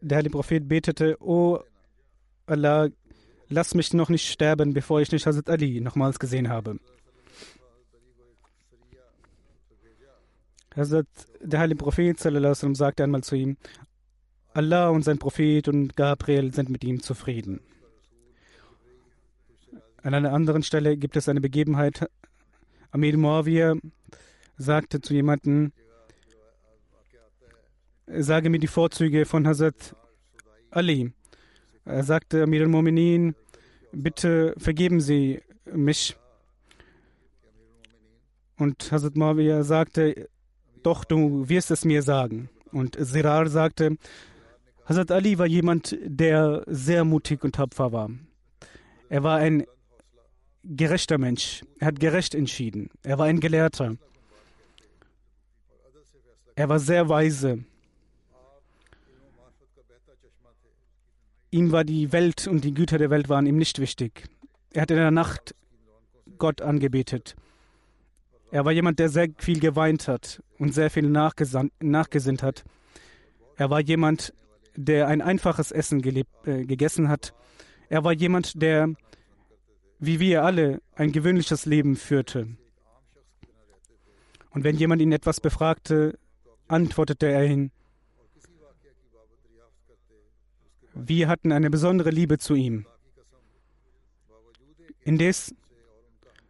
[0.02, 1.60] der heilige Prophet betete, O
[2.46, 2.90] Allah,
[3.50, 6.80] lass mich noch nicht sterben, bevor ich nicht Hazrat Ali nochmals gesehen habe.
[10.76, 11.08] Hazrat,
[11.42, 13.58] der heilige Prophet sallam, sagte einmal zu ihm,
[14.54, 17.62] Allah und sein Prophet und Gabriel sind mit ihm zufrieden.
[20.04, 22.10] An einer anderen Stelle gibt es eine Begebenheit.
[22.92, 23.76] Amir Muawiyah
[24.58, 25.74] sagte zu jemandem,
[28.08, 29.96] sage mir die Vorzüge von Hazrat
[30.72, 31.12] Ali.
[31.88, 33.34] Er sagte Amir al-Mominin,
[33.94, 35.42] bitte vergeben Sie
[35.74, 36.18] mich.
[38.58, 40.28] Und Hazrat Muawiyah sagte,
[40.84, 42.50] doch, du wirst es mir sagen.
[42.74, 43.96] Und Sirar sagte,
[44.86, 48.10] Hazrat Ali war jemand, der sehr mutig und tapfer war.
[49.08, 49.66] Er war ein
[50.66, 51.64] gerechter Mensch.
[51.80, 52.90] Er hat gerecht entschieden.
[53.04, 53.96] Er war ein Gelehrter.
[56.56, 57.64] Er war sehr weise.
[61.50, 64.26] Ihm war die Welt und die Güter der Welt waren ihm nicht wichtig.
[64.74, 65.56] Er hat in der Nacht
[66.38, 67.36] Gott angebetet.
[68.52, 72.64] Er war jemand, der sehr viel geweint hat und sehr viel nachgesinnt hat.
[73.56, 74.34] Er war jemand,
[74.76, 77.34] der ein einfaches Essen äh, gegessen hat.
[77.90, 78.94] Er war jemand, der,
[80.00, 82.48] wie wir alle, ein gewöhnliches Leben führte.
[84.52, 86.18] Und wenn jemand ihn etwas befragte,
[86.68, 87.72] antwortete er ihn,
[91.00, 92.88] Wir hatten eine besondere Liebe zu ihm.
[95.04, 95.54] Indes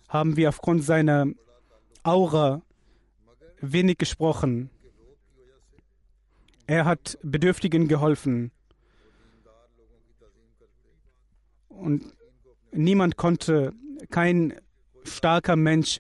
[0.08, 1.28] haben wir aufgrund seiner
[2.04, 2.62] Aura
[3.60, 4.70] wenig gesprochen.
[6.66, 8.52] Er hat Bedürftigen geholfen.
[11.68, 12.14] Und
[12.72, 13.74] niemand konnte,
[14.12, 14.56] kein
[15.04, 16.00] starker Mensch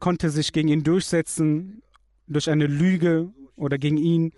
[0.00, 1.80] konnte sich gegen ihn durchsetzen
[2.26, 4.32] durch eine Lüge oder gegen ihn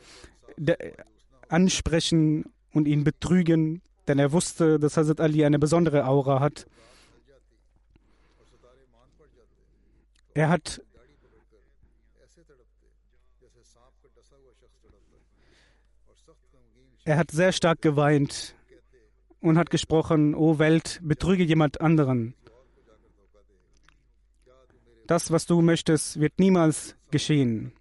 [1.54, 6.66] ansprechen und ihn betrügen, denn er wusste, dass Hazrat Ali eine besondere Aura hat.
[10.34, 10.82] Er hat
[17.06, 18.54] Er hat sehr stark geweint
[19.40, 22.34] und hat gesprochen, O Welt, betrüge jemand anderen.
[25.06, 27.74] Das, was du möchtest, wird niemals geschehen.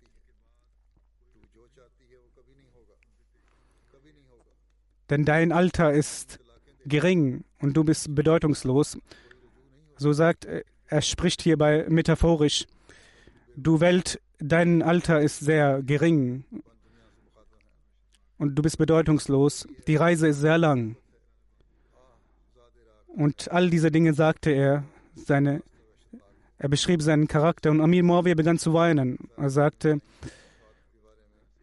[5.09, 6.39] Denn dein Alter ist
[6.85, 8.97] gering und du bist bedeutungslos.
[9.97, 12.65] So sagt er, er spricht hierbei metaphorisch.
[13.55, 16.43] Du Welt, dein Alter ist sehr gering
[18.37, 19.67] und du bist bedeutungslos.
[19.87, 20.97] Die Reise ist sehr lang.
[23.07, 24.83] Und all diese Dinge sagte er,
[25.15, 25.61] seine,
[26.57, 29.17] er beschrieb seinen Charakter und Amir Muawiyah begann zu weinen.
[29.37, 30.01] Er sagte,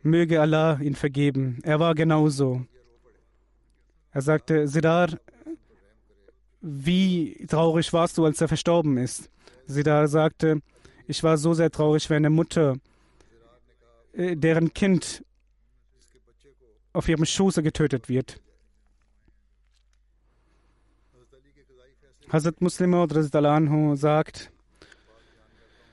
[0.03, 1.59] möge Allah ihn vergeben.
[1.63, 2.65] Er war genauso.
[4.13, 5.19] Er sagte, Sidar,
[6.61, 9.31] wie traurig warst du, als er verstorben ist?
[9.67, 10.61] Sidar sagte,
[11.07, 12.77] ich war so sehr traurig wie eine Mutter,
[14.13, 15.25] äh, deren Kind
[16.93, 18.41] auf ihrem Schoße getötet wird.
[22.29, 24.53] Hazrat Muslim anhu sagt,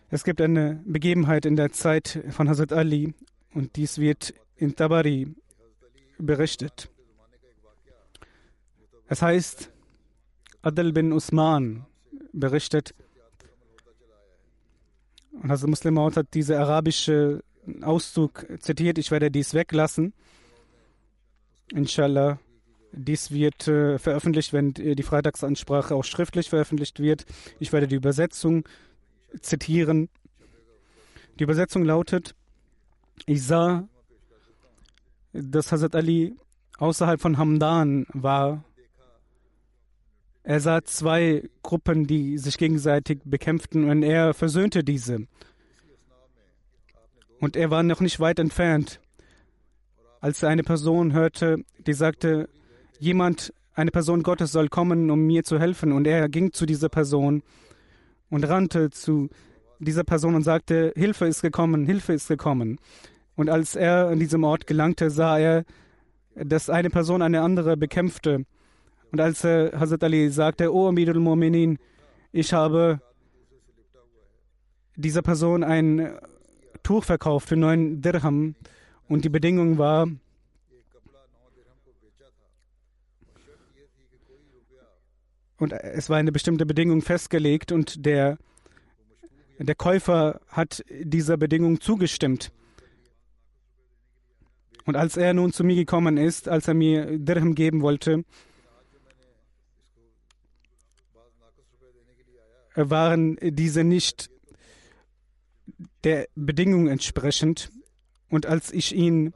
[0.09, 3.13] es gibt eine Begebenheit in der Zeit von Hazrat Ali
[3.53, 5.33] und dies wird in Tabari
[6.17, 6.89] berichtet.
[9.07, 9.71] Es heißt,
[10.61, 11.85] Adel bin Usman
[12.33, 12.93] berichtet.
[15.31, 17.43] Und Hazrat Muslim hat diese arabische
[17.81, 18.97] Auszug zitiert.
[18.97, 20.13] Ich werde dies weglassen.
[21.71, 22.39] Inshallah.
[22.93, 27.25] Dies wird äh, veröffentlicht, wenn die Freitagsansprache auch schriftlich veröffentlicht wird.
[27.59, 28.63] Ich werde die Übersetzung
[29.41, 30.09] zitieren.
[31.37, 32.33] Die Übersetzung lautet:
[33.25, 33.87] Ich sah,
[35.33, 36.35] dass Hazrat Ali
[36.77, 38.63] außerhalb von Hamdan war.
[40.47, 45.27] Er sah zwei Gruppen, die sich gegenseitig bekämpften, und er versöhnte diese.
[47.41, 49.01] Und er war noch nicht weit entfernt,
[50.21, 52.47] als er eine Person hörte, die sagte,
[52.97, 55.91] jemand, eine Person Gottes soll kommen, um mir zu helfen.
[55.91, 57.43] Und er ging zu dieser Person
[58.29, 59.27] und rannte zu
[59.79, 62.79] dieser Person und sagte, Hilfe ist gekommen, Hilfe ist gekommen.
[63.35, 65.65] Und als er an diesem Ort gelangte, sah er,
[66.35, 68.45] dass eine Person eine andere bekämpfte.
[69.11, 71.77] Und als äh, Hazrat Ali sagte, O Amirul Mu'minin,
[72.31, 72.99] ich habe
[74.95, 76.17] dieser Person ein
[76.83, 78.55] Tuch verkauft für neun Dirham
[79.07, 80.07] und die Bedingung war,
[85.57, 88.37] und es war eine bestimmte Bedingung festgelegt und der,
[89.57, 92.51] der Käufer hat dieser Bedingung zugestimmt.
[94.85, 98.23] Und als er nun zu mir gekommen ist, als er mir Dirham geben wollte,
[102.77, 104.29] waren diese nicht
[106.03, 107.71] der Bedingung entsprechend.
[108.29, 109.33] Und als ich ihn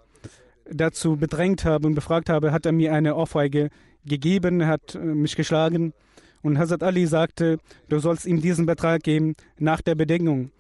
[0.70, 3.70] dazu bedrängt habe und befragt habe, hat er mir eine Ohrfeige
[4.06, 5.94] gegeben, hat mich geschlagen.
[6.42, 10.52] Und Hazrat Ali sagte, du sollst ihm diesen Betrag geben nach der Bedingung,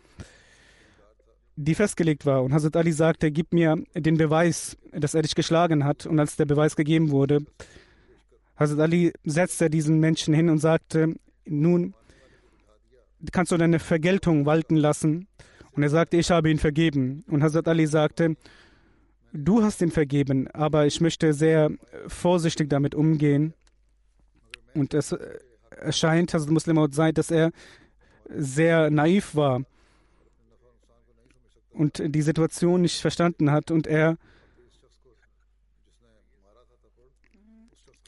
[1.55, 2.43] die festgelegt war.
[2.43, 6.05] Und Hazrat Ali sagte, gib mir den Beweis, dass er dich geschlagen hat.
[6.05, 7.45] Und als der Beweis gegeben wurde,
[8.57, 11.15] Hazrat Ali setzte diesen Menschen hin und sagte,
[11.45, 11.95] nun
[13.31, 15.27] kannst du deine Vergeltung walten lassen.
[15.71, 17.23] Und er sagte, ich habe ihn vergeben.
[17.27, 18.35] Und Hazrat Ali sagte,
[19.33, 21.71] du hast ihn vergeben, aber ich möchte sehr
[22.07, 23.53] vorsichtig damit umgehen.
[24.73, 25.15] Und es
[25.69, 27.51] erscheint Hazrat Muslim sei, dass er
[28.29, 29.63] sehr naiv war
[31.73, 34.17] und die Situation nicht verstanden hat und er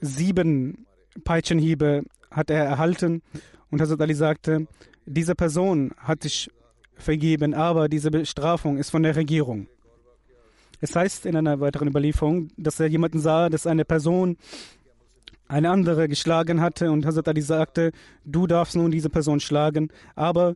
[0.01, 0.85] sieben
[1.23, 3.21] Peitschenhiebe hat er erhalten
[3.69, 4.67] und Hazrat Ali sagte,
[5.05, 6.49] diese Person hat dich
[6.95, 9.67] vergeben, aber diese Bestrafung ist von der Regierung.
[10.79, 14.37] Es heißt in einer weiteren Überlieferung, dass er jemanden sah, dass eine Person
[15.47, 17.91] eine andere geschlagen hatte und Hazrat Ali sagte,
[18.25, 20.55] du darfst nun diese Person schlagen, aber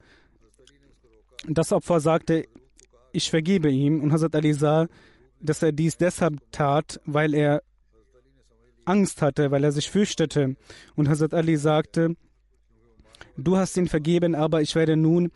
[1.47, 2.45] das Opfer sagte,
[3.11, 4.87] ich vergebe ihm und Hazrat Ali sah,
[5.39, 7.61] dass er dies deshalb tat, weil er
[8.85, 10.55] Angst hatte, weil er sich fürchtete.
[10.95, 12.15] Und Hazrat Ali sagte,
[13.37, 15.31] du hast ihn vergeben, aber ich werde nun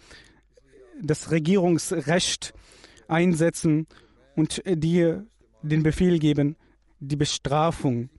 [1.02, 2.54] das Regierungsrecht
[3.08, 3.88] einsetzen
[4.36, 5.26] und dir
[5.62, 6.56] den Befehl geben,
[7.00, 8.10] die Bestrafung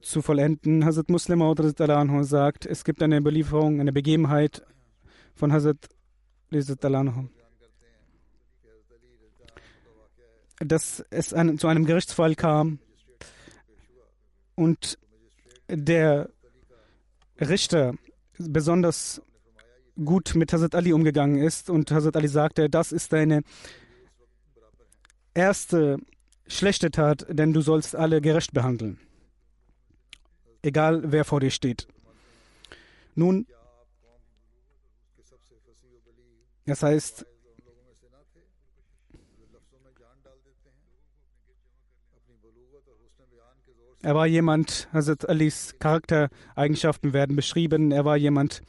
[0.00, 0.84] zu vollenden.
[0.84, 4.62] Hazrat Muslim anhu sagt, es gibt eine Überlieferung, eine Begebenheit
[5.34, 5.88] von Hazrat
[6.82, 7.28] anhu,
[10.58, 12.78] dass es ein, zu einem Gerichtsfall kam
[14.54, 14.98] und
[15.68, 16.30] der
[17.40, 17.94] Richter
[18.38, 19.22] besonders
[20.04, 23.42] gut mit Hazrat Ali umgegangen ist und Hazrat Ali sagte, das ist deine
[25.34, 25.98] erste
[26.46, 28.98] schlechte Tat, denn du sollst alle gerecht behandeln
[30.64, 31.86] egal wer vor dir steht.
[33.14, 33.46] Nun,
[36.66, 37.26] das heißt,
[44.04, 48.60] er war jemand, Hazrat Alis Charaktereigenschaften werden beschrieben, er war jemand,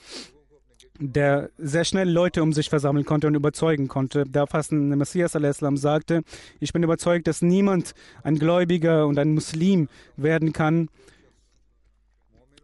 [0.98, 4.24] der sehr schnell Leute um sich versammeln konnte und überzeugen konnte.
[4.24, 6.22] Der fassende Messias sagte,
[6.62, 10.88] ich bin überzeugt, dass niemand ein Gläubiger und ein Muslim werden kann,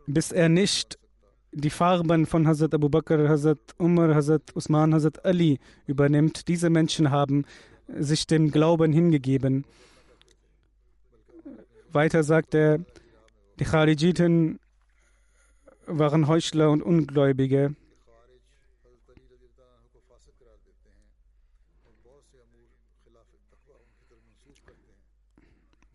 [0.08, 0.98] bis er nicht
[1.52, 6.48] die Farben von Hazrat Abu Bakr, Hazrat Umar, Hazrat Usman, Hazrat Ali übernimmt.
[6.48, 7.44] Diese Menschen haben
[7.90, 9.66] sich dem Glauben hingegeben.
[11.94, 12.80] Weiter sagt er,
[13.60, 14.60] die Kharijiten
[15.86, 17.76] waren Heuchler und Ungläubige.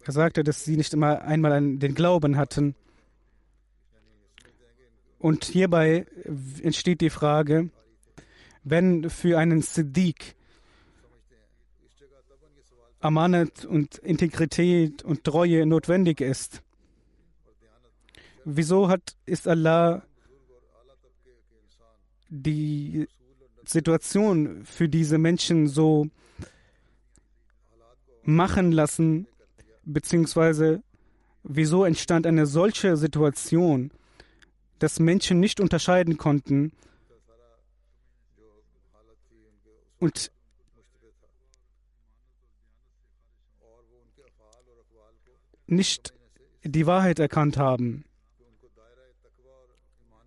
[0.04, 2.76] Er sagte, dass sie nicht immer einmal den Glauben hatten.
[5.18, 6.06] Und hierbei
[6.62, 7.70] entsteht die Frage,
[8.62, 10.35] wenn für einen Siddiq
[13.00, 16.62] Amanat und Integrität und Treue notwendig ist,
[18.44, 20.02] wieso hat, ist Allah
[22.28, 23.06] die
[23.64, 26.08] Situation für diese Menschen so
[28.22, 29.26] machen lassen,
[29.84, 30.82] beziehungsweise
[31.42, 33.90] wieso entstand eine solche Situation,
[34.78, 36.72] dass Menschen nicht unterscheiden konnten
[39.98, 40.30] und
[45.66, 46.12] nicht
[46.62, 48.04] die Wahrheit erkannt haben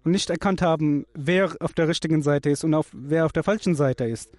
[0.04, 3.44] und nicht erkannt haben, wer auf der richtigen Seite ist und auf, wer auf der
[3.44, 4.32] falschen Seite ist.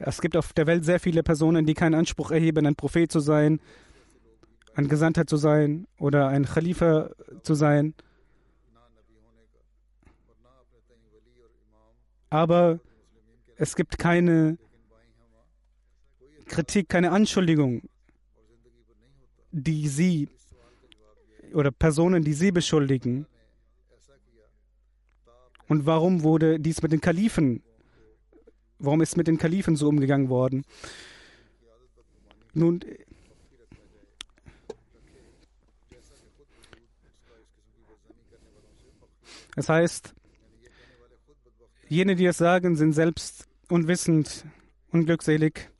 [0.00, 3.18] Es gibt auf der Welt sehr viele Personen, die keinen Anspruch erheben, ein Prophet zu
[3.18, 3.60] sein,
[4.74, 7.10] ein Gesandter zu sein oder ein Khalifa
[7.42, 7.94] zu sein.
[12.30, 12.80] Aber
[13.56, 14.58] es gibt keine
[16.46, 17.82] Kritik, keine Anschuldigung,
[19.50, 20.28] die sie
[21.52, 23.26] oder Personen, die sie beschuldigen.
[25.68, 27.62] Und warum wurde dies mit den Kalifen
[28.78, 30.64] Warum ist mit den Kalifen so umgegangen worden?
[32.54, 32.80] Nun,
[39.56, 40.14] das heißt,
[41.88, 44.44] jene, die es sagen, sind selbst unwissend,
[44.92, 45.70] unglückselig.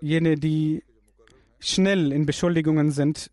[0.00, 0.82] Jene, die
[1.58, 3.30] schnell in Beschuldigungen sind,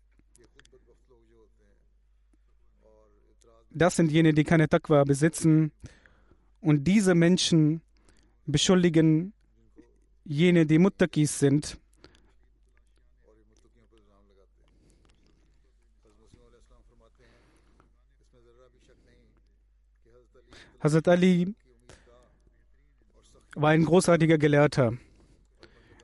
[3.70, 5.72] das sind jene, die keine Taqwa besitzen.
[6.60, 7.82] Und diese Menschen
[8.46, 9.32] beschuldigen
[10.24, 11.78] jene, die Muttaqis sind.
[20.84, 21.54] Hazrat Ali
[23.54, 24.92] war ein großartiger Gelehrter.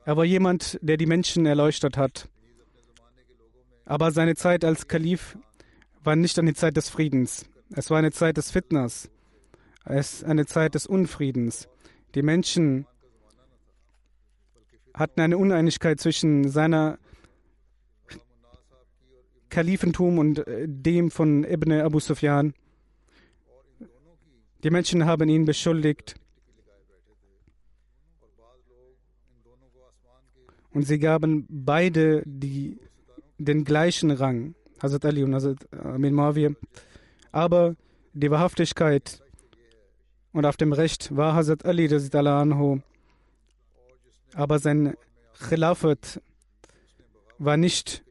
[0.05, 2.27] Er war jemand, der die Menschen erleuchtet hat.
[3.85, 5.37] Aber seine Zeit als Kalif
[6.03, 7.45] war nicht die Zeit des Friedens.
[7.75, 9.11] Es war eine Zeit des Fitners.
[9.85, 11.69] Es ist eine Zeit des Unfriedens.
[12.15, 12.87] Die Menschen
[14.95, 16.97] hatten eine Uneinigkeit zwischen seiner
[19.49, 22.55] Kalifentum und äh, dem von Ibn Abu Sufyan.
[24.63, 26.15] Die Menschen haben ihn beschuldigt.
[30.73, 32.79] Und sie gaben beide die,
[33.37, 36.51] den gleichen Rang, Hazrat Ali und Hazrat Amin Mawiyah.
[37.31, 37.75] Aber
[38.13, 39.21] die Wahrhaftigkeit
[40.31, 42.79] und auf dem Recht war Hazrat Ali anhu.
[44.33, 44.95] Aber sein
[45.49, 46.21] Khilafat
[47.37, 48.03] war nicht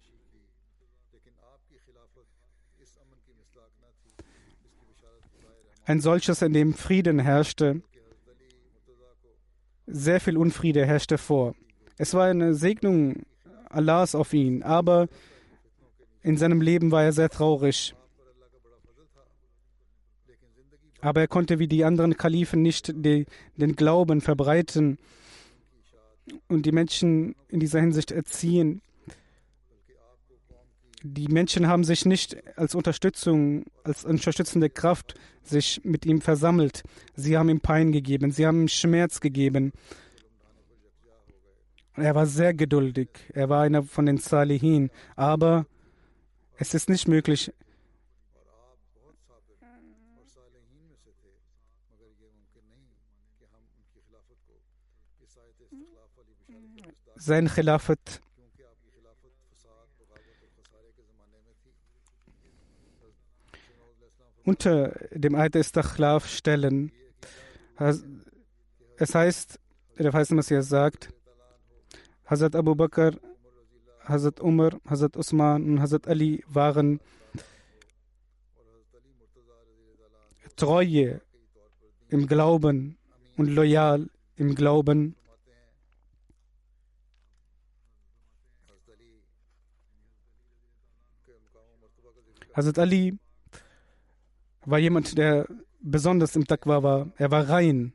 [5.91, 7.83] ein solches, in dem Frieden herrschte.
[9.89, 11.57] Sehr viel Unfriede herrschte vor.
[11.99, 13.25] Es war eine Segnung
[13.69, 15.09] Allahs auf ihn, aber
[16.23, 17.95] in seinem Leben war er sehr traurig.
[21.01, 23.27] Aber er konnte wie die anderen Kalifen nicht die,
[23.57, 24.99] den Glauben verbreiten
[26.47, 28.81] und die Menschen in dieser Hinsicht erziehen.
[31.03, 36.83] Die Menschen haben sich nicht als Unterstützung, als unterstützende Kraft sich mit ihm versammelt.
[37.15, 39.73] Sie haben ihm Pein gegeben, sie haben ihm Schmerz gegeben.
[41.95, 43.09] Er war sehr geduldig.
[43.33, 44.91] Er war einer von den Salihin.
[45.17, 45.67] Aber
[46.57, 47.51] es ist nicht möglich,
[57.17, 58.23] sein Khilafat
[64.51, 66.91] unter dem Eid Istakhlaf stellen.
[68.97, 69.61] Es heißt,
[69.97, 71.09] der Feist Messias sagt,
[72.27, 73.13] Hazrat Abu Bakr,
[74.05, 76.99] Hazrat Umar, Hazrat Usman und Hazrat Ali waren
[80.57, 81.21] treue
[82.09, 82.99] im Glauben
[83.37, 85.15] und loyal im Glauben
[92.53, 93.17] Hazrat Ali
[94.65, 95.47] war jemand, der
[95.81, 97.09] besonders im Taqwa war.
[97.17, 97.93] Er war rein.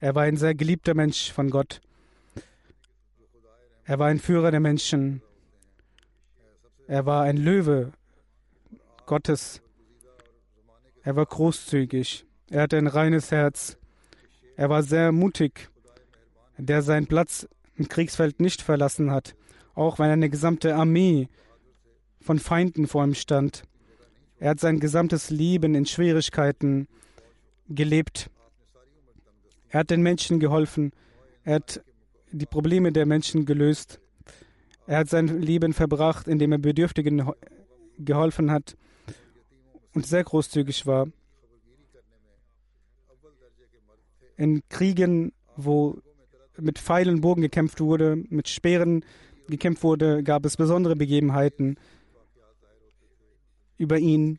[0.00, 1.80] Er war ein sehr geliebter Mensch von Gott.
[3.84, 5.22] Er war ein Führer der Menschen.
[6.88, 7.92] Er war ein Löwe
[9.06, 9.62] Gottes.
[11.02, 12.26] Er war großzügig.
[12.50, 13.78] Er hatte ein reines Herz.
[14.56, 15.72] Er war sehr mutig
[16.58, 19.34] der seinen Platz im Kriegsfeld nicht verlassen hat,
[19.74, 21.28] auch wenn eine gesamte Armee
[22.20, 23.64] von Feinden vor ihm stand.
[24.38, 26.88] Er hat sein gesamtes Leben in Schwierigkeiten
[27.68, 28.30] gelebt.
[29.68, 30.92] Er hat den Menschen geholfen.
[31.44, 31.82] Er hat
[32.30, 34.00] die Probleme der Menschen gelöst.
[34.86, 37.30] Er hat sein Leben verbracht, indem er Bedürftigen
[37.98, 38.76] geholfen hat
[39.94, 41.08] und sehr großzügig war.
[44.36, 45.98] In Kriegen, wo
[46.58, 49.04] mit Pfeilen und Bogen gekämpft wurde, mit Speeren
[49.52, 51.76] gekämpft wurde, gab es besondere Begebenheiten
[53.76, 54.38] über ihn.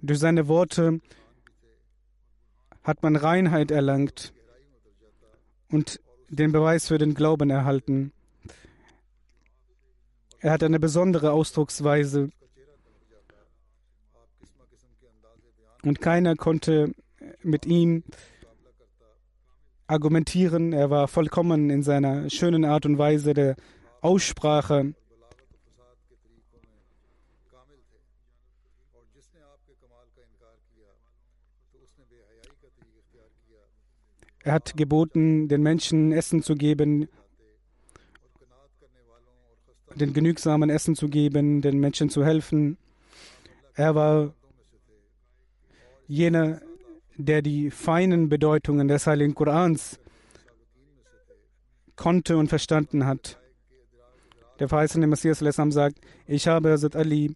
[0.00, 1.00] Durch seine Worte
[2.82, 4.32] hat man Reinheit erlangt
[5.70, 8.12] und den Beweis für den Glauben erhalten.
[10.40, 12.30] Er hat eine besondere Ausdrucksweise
[15.84, 16.94] und keiner konnte
[17.42, 18.02] mit ihm
[19.86, 20.72] argumentieren.
[20.72, 23.56] Er war vollkommen in seiner schönen Art und Weise der
[24.00, 24.94] Aussprache.
[34.44, 37.08] Er hat geboten, den Menschen Essen zu geben,
[39.94, 42.76] den genügsamen Essen zu geben, den Menschen zu helfen.
[43.74, 44.34] Er war
[46.08, 46.60] jener,
[47.16, 49.98] der die feinen Bedeutungen des Heiligen Korans
[51.96, 53.38] konnte und verstanden hat.
[54.58, 57.34] Der verheißene Messias sagt, ich habe Hazrat Ali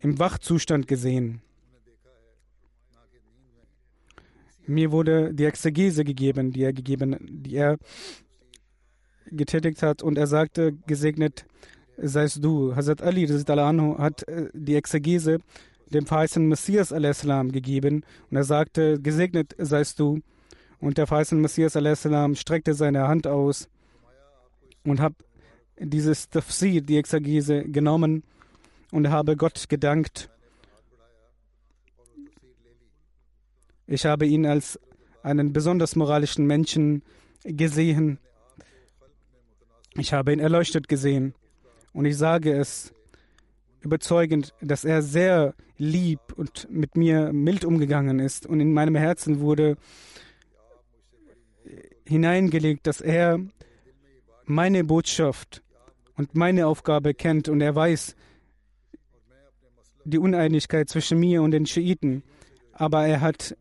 [0.00, 1.42] im Wachzustand gesehen.
[4.66, 7.76] Mir wurde die Exegese gegeben, die er gegeben, die er
[9.26, 11.44] getätigt hat, und er sagte, gesegnet
[11.96, 12.74] seist du.
[12.74, 15.40] Hazrat Ali hat äh, die Exegese
[15.94, 17.02] dem verheißenen Messias al
[17.50, 20.20] gegeben und er sagte, gesegnet seist du.
[20.80, 21.96] Und der verheißene Messias al
[22.36, 23.68] streckte seine Hand aus
[24.84, 25.16] und habe
[25.78, 28.22] dieses Tafsir, die Exegese, genommen
[28.90, 30.30] und habe Gott gedankt.
[33.86, 34.78] Ich habe ihn als
[35.22, 37.02] einen besonders moralischen Menschen
[37.44, 38.18] gesehen.
[39.96, 41.34] Ich habe ihn erleuchtet gesehen.
[41.92, 42.93] Und ich sage es
[43.84, 48.46] überzeugend, dass er sehr lieb und mit mir mild umgegangen ist.
[48.46, 49.76] Und in meinem Herzen wurde
[52.06, 53.40] hineingelegt, dass er
[54.44, 55.62] meine Botschaft
[56.16, 58.14] und meine Aufgabe kennt und er weiß
[60.04, 62.22] die Uneinigkeit zwischen mir und den Schiiten.
[62.72, 63.56] Aber er hat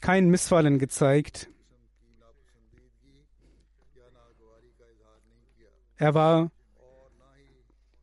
[0.00, 1.48] kein Missfallen gezeigt.
[5.96, 6.50] Er war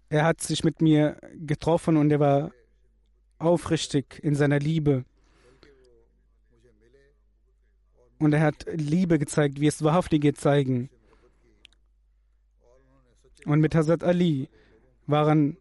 [0.10, 2.52] er hat sich mit mir getroffen und er war
[3.40, 5.06] aufrichtig in seiner Liebe.
[8.20, 10.90] Und er hat Liebe gezeigt, wie es Wahrhaftige zeigen.
[13.46, 14.50] Und mit Hazrat Ali
[15.06, 15.58] waren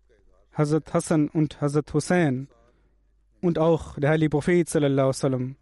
[0.53, 2.49] Hazrat Hassan und Hazrat Hussein
[3.43, 5.57] und auch der heilige Prophet sallallahu sallam.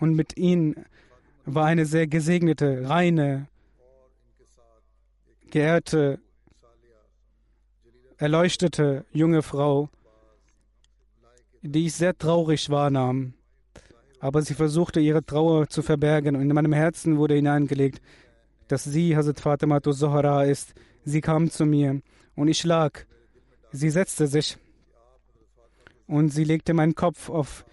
[0.00, 0.84] Und mit ihnen
[1.44, 3.48] war eine sehr gesegnete, reine
[5.54, 6.18] geehrte,
[8.16, 9.88] erleuchtete junge Frau,
[11.62, 13.34] die ich sehr traurig wahrnahm.
[14.18, 16.34] Aber sie versuchte, ihre Trauer zu verbergen.
[16.34, 18.02] Und in meinem Herzen wurde hineingelegt,
[18.66, 20.74] dass sie Hazrat Fatima Zohra ist.
[21.04, 22.00] Sie kam zu mir
[22.34, 23.04] und ich lag.
[23.70, 24.56] Sie setzte sich
[26.08, 27.64] und sie legte meinen Kopf auf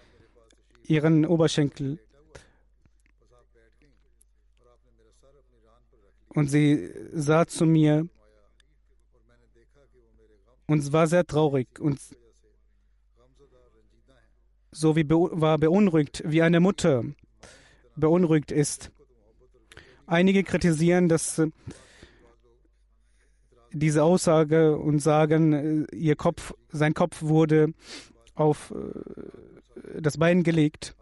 [0.86, 1.98] ihren Oberschenkel.
[6.34, 8.08] Und sie sah zu mir
[10.66, 12.00] und war sehr traurig und
[14.70, 17.04] so wie war beunruhigt, wie eine Mutter
[17.94, 18.90] beunruhigt ist.
[20.06, 21.42] Einige kritisieren dass
[23.72, 27.72] diese Aussage und sagen, ihr Kopf, sein Kopf wurde
[28.34, 30.94] auf äh, das Bein gelegt.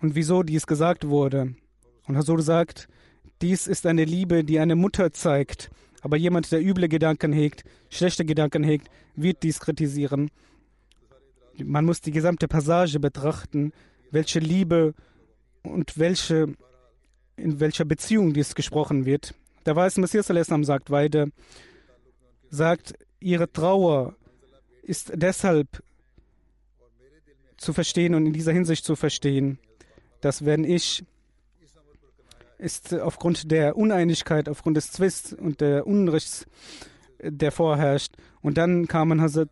[0.00, 1.54] Und wieso dies gesagt wurde.
[2.06, 2.88] Und Hasur sagt,
[3.42, 5.70] dies ist eine Liebe, die eine Mutter zeigt.
[6.02, 10.30] Aber jemand, der üble Gedanken hegt, schlechte Gedanken hegt, wird dies kritisieren.
[11.58, 13.72] Man muss die gesamte Passage betrachten,
[14.10, 14.94] welche Liebe
[15.62, 16.54] und welche,
[17.36, 19.34] in welcher Beziehung dies gesprochen wird.
[19.64, 21.28] Der weiße Messias sagt weiter,
[22.50, 24.14] sagt, ihre Trauer
[24.82, 25.82] ist deshalb
[27.56, 29.58] zu verstehen und in dieser Hinsicht zu verstehen,
[30.20, 31.04] dass wenn ich
[32.58, 36.46] ist aufgrund der Uneinigkeit, aufgrund des Zwists und der Unrechts,
[37.22, 38.14] der vorherrscht.
[38.40, 39.48] Und dann kamen Hazrat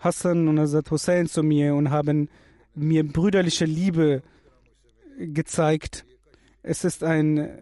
[0.00, 2.28] Hassan und Hazrat Hussein zu mir und haben
[2.74, 4.22] mir brüderliche Liebe
[5.18, 6.04] gezeigt.
[6.62, 7.58] Es ist eine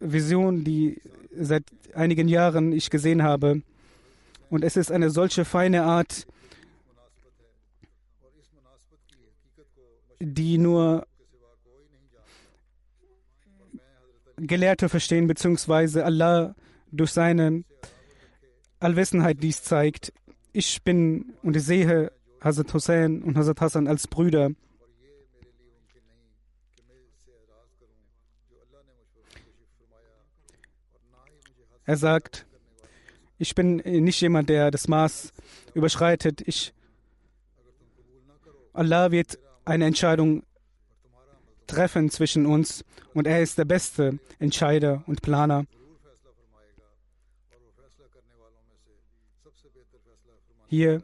[0.00, 1.00] Vision, die
[1.36, 3.62] seit einigen Jahren ich gesehen habe.
[4.50, 6.26] Und es ist eine solche feine Art,
[10.20, 11.06] die nur
[14.36, 16.54] Gelehrte verstehen, beziehungsweise Allah
[16.90, 17.64] durch seine
[18.80, 20.12] Allwissenheit dies zeigt.
[20.52, 24.50] Ich bin und ich sehe Hazrat Hussein und Hazrat Hassan als Brüder.
[31.86, 32.46] Er sagt,
[33.38, 35.32] ich bin nicht jemand, der das Maß
[35.74, 36.40] überschreitet.
[36.46, 36.72] Ich,
[38.72, 40.44] Allah wird eine Entscheidung
[41.66, 45.66] treffen zwischen uns und er ist der beste Entscheider und Planer.
[50.68, 51.02] Hier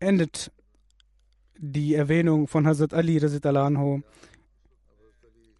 [0.00, 0.50] endet
[1.56, 4.00] die Erwähnung von Hazrat Ali anhu.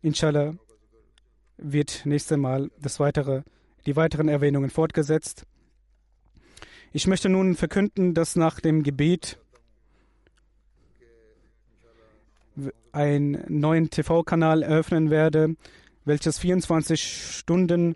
[0.03, 0.55] Inshallah
[1.59, 3.43] wird nächstes Mal das weitere,
[3.87, 5.45] die weiteren Erwähnungen fortgesetzt.
[6.93, 9.39] Ich möchte nun verkünden, dass nach dem Gebet
[12.93, 15.57] einen neuen TV-Kanal eröffnen werde,
[16.05, 17.95] welches 24 Stunden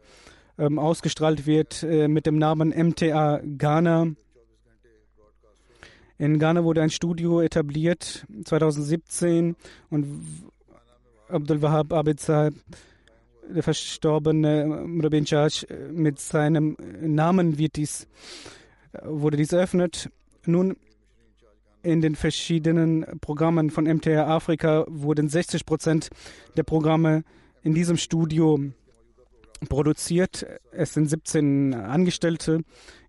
[0.59, 4.09] ähm, ausgestrahlt wird äh, mit dem Namen MTA Ghana.
[6.18, 9.57] In Ghana wurde ein Studio etabliert 2017
[9.90, 10.07] und
[11.28, 12.55] Abdul Wahab Abid Saad,
[13.48, 18.07] der verstorbene Rabin Charge, mit seinem Namen wird dies,
[19.02, 20.09] wurde dies eröffnet.
[20.46, 20.76] Nun
[21.85, 26.11] in den verschiedenen Programmen von MTR Afrika wurden 60 Prozent
[26.57, 27.24] der Programme
[27.62, 28.59] in diesem Studio
[29.68, 30.47] produziert.
[30.72, 32.61] Es sind 17 Angestellte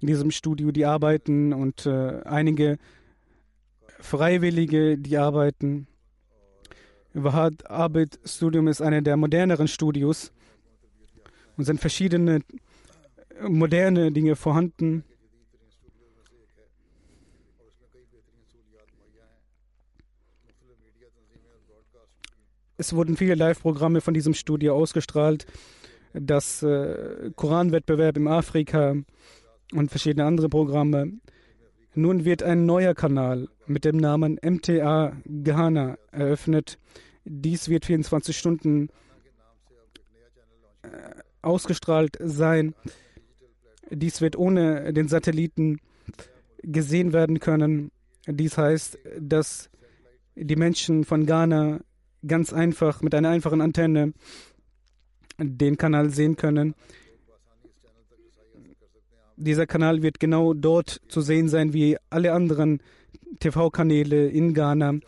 [0.02, 2.78] in diesem Studio, die arbeiten und äh, einige
[4.00, 5.88] Freiwillige, die arbeiten.
[7.14, 10.34] Wahad Abid Studium ist einer der moderneren Studios
[11.56, 12.42] und sind verschiedene
[13.48, 15.04] moderne Dinge vorhanden.
[22.78, 25.46] Es wurden viele Live-Programme von diesem Studio ausgestrahlt.
[26.14, 28.96] Das äh, Koranwettbewerb in Afrika
[29.74, 31.14] und verschiedene andere Programme.
[31.94, 36.78] Nun wird ein neuer Kanal mit dem Namen MTA Ghana eröffnet.
[37.24, 38.90] Dies wird 24 Stunden
[40.84, 40.88] äh,
[41.42, 42.76] ausgestrahlt sein.
[43.90, 45.80] Dies wird ohne den Satelliten
[46.62, 47.92] gesehen werden können.
[48.28, 49.70] Dies heißt, dass
[50.36, 51.80] die Menschen von Ghana
[52.28, 54.14] ganz einfach mit einer einfachen Antenne
[55.38, 56.76] den Kanal sehen können.
[59.38, 62.82] Dieser Kanal wird genau dort zu sehen sein wie alle anderen
[63.40, 65.00] TV-Kanäle in Ghana.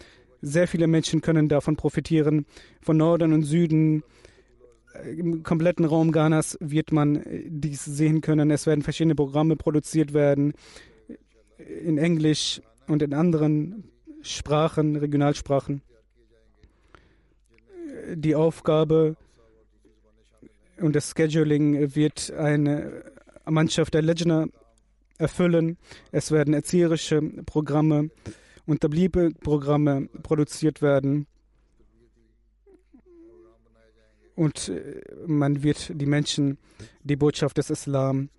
[0.42, 2.46] Sehr viele Menschen können davon profitieren.
[2.82, 4.04] Von Norden und Süden,
[5.18, 8.52] im kompletten Raum Ghanas wird man dies sehen können.
[8.52, 10.54] Es werden verschiedene Programme produziert werden
[11.58, 13.86] in Englisch und in anderen
[14.22, 15.82] Sprachen, Regionalsprachen
[18.16, 19.16] die Aufgabe
[20.80, 23.04] und das Scheduling wird eine
[23.46, 24.48] Mannschaft der Legner
[25.18, 25.78] erfüllen.
[26.12, 28.12] Es werden erzieherische Programme
[28.66, 31.28] und Tabliebe-Programme produziert werden.
[34.36, 36.60] Und äh, man wird die Menschen
[37.02, 38.30] die Botschaft des Islam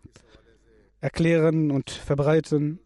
[1.00, 2.78] erklären und verbreiten.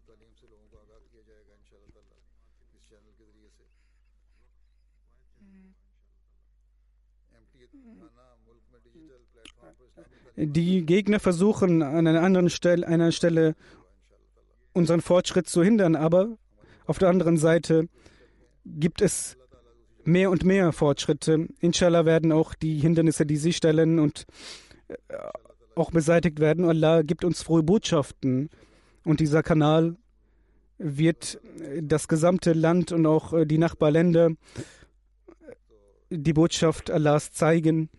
[10.35, 13.55] Die Gegner versuchen an einer anderen Stelle, einer Stelle
[14.73, 16.37] unseren Fortschritt zu hindern, aber
[16.85, 17.87] auf der anderen Seite
[18.65, 19.37] gibt es
[20.03, 21.47] mehr und mehr Fortschritte.
[21.59, 24.25] Inshallah werden auch die Hindernisse, die sie stellen, und
[24.87, 24.95] äh,
[25.75, 26.65] auch beseitigt werden.
[26.65, 28.49] Allah gibt uns frohe Botschaften
[29.05, 29.95] und dieser Kanal
[30.77, 31.39] wird
[31.81, 34.31] das gesamte Land und auch äh, die Nachbarländer
[36.09, 37.89] die Botschaft Allahs zeigen.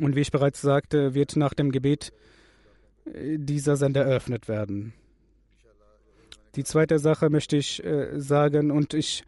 [0.00, 2.12] Und wie ich bereits sagte, wird nach dem Gebet
[3.04, 4.94] äh, dieser Sender eröffnet werden.
[6.56, 9.24] Die zweite Sache möchte ich äh, sagen und ich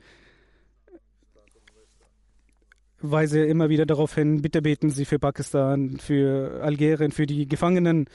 [3.01, 8.07] weise immer wieder darauf hin, bitte beten Sie für Pakistan, für Algerien, für die Gefangenen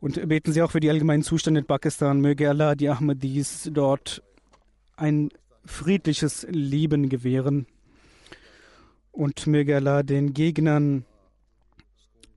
[0.00, 2.20] und beten Sie auch für die allgemeinen Zustände in Pakistan.
[2.20, 4.22] Möge Allah die Ahmadis dort
[4.96, 5.28] ein
[5.64, 7.66] friedliches Leben gewähren
[9.10, 11.04] und möge Allah den Gegnern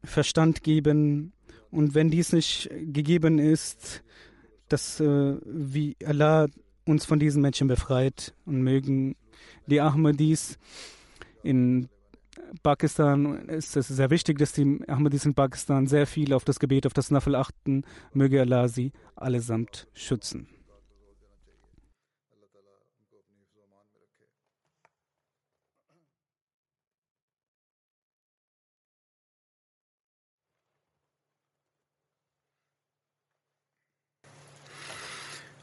[0.06, 1.34] Verstand geben.
[1.72, 4.03] Und wenn dies nicht gegeben ist,
[4.70, 6.47] dass äh, wie Allah
[6.86, 9.16] uns von diesen Menschen befreit und mögen
[9.68, 10.58] die Ahmadis
[11.43, 11.89] in
[12.64, 16.86] Pakistan ist es sehr wichtig, dass die Ahmadis in Pakistan sehr viel auf das Gebet,
[16.86, 17.84] auf das Nafel achten.
[18.14, 20.47] Möge Allah sie allesamt schützen.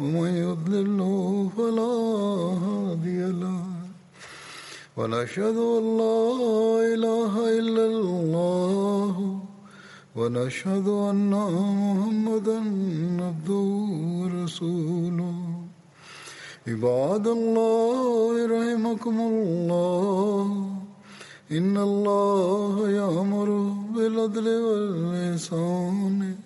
[0.00, 1.94] ومن يضلله فلا
[2.64, 3.64] هادي له.
[4.96, 6.20] ونشهد أن لا
[6.94, 9.40] إله إلا الله.
[10.16, 12.58] ونشهد أن محمدا
[13.24, 13.68] عبده
[14.20, 15.36] ورسوله.
[16.68, 20.46] عباد الله رحمكم الله.
[21.52, 23.48] إن الله يأمر
[23.94, 26.45] بالعدل والإحسان.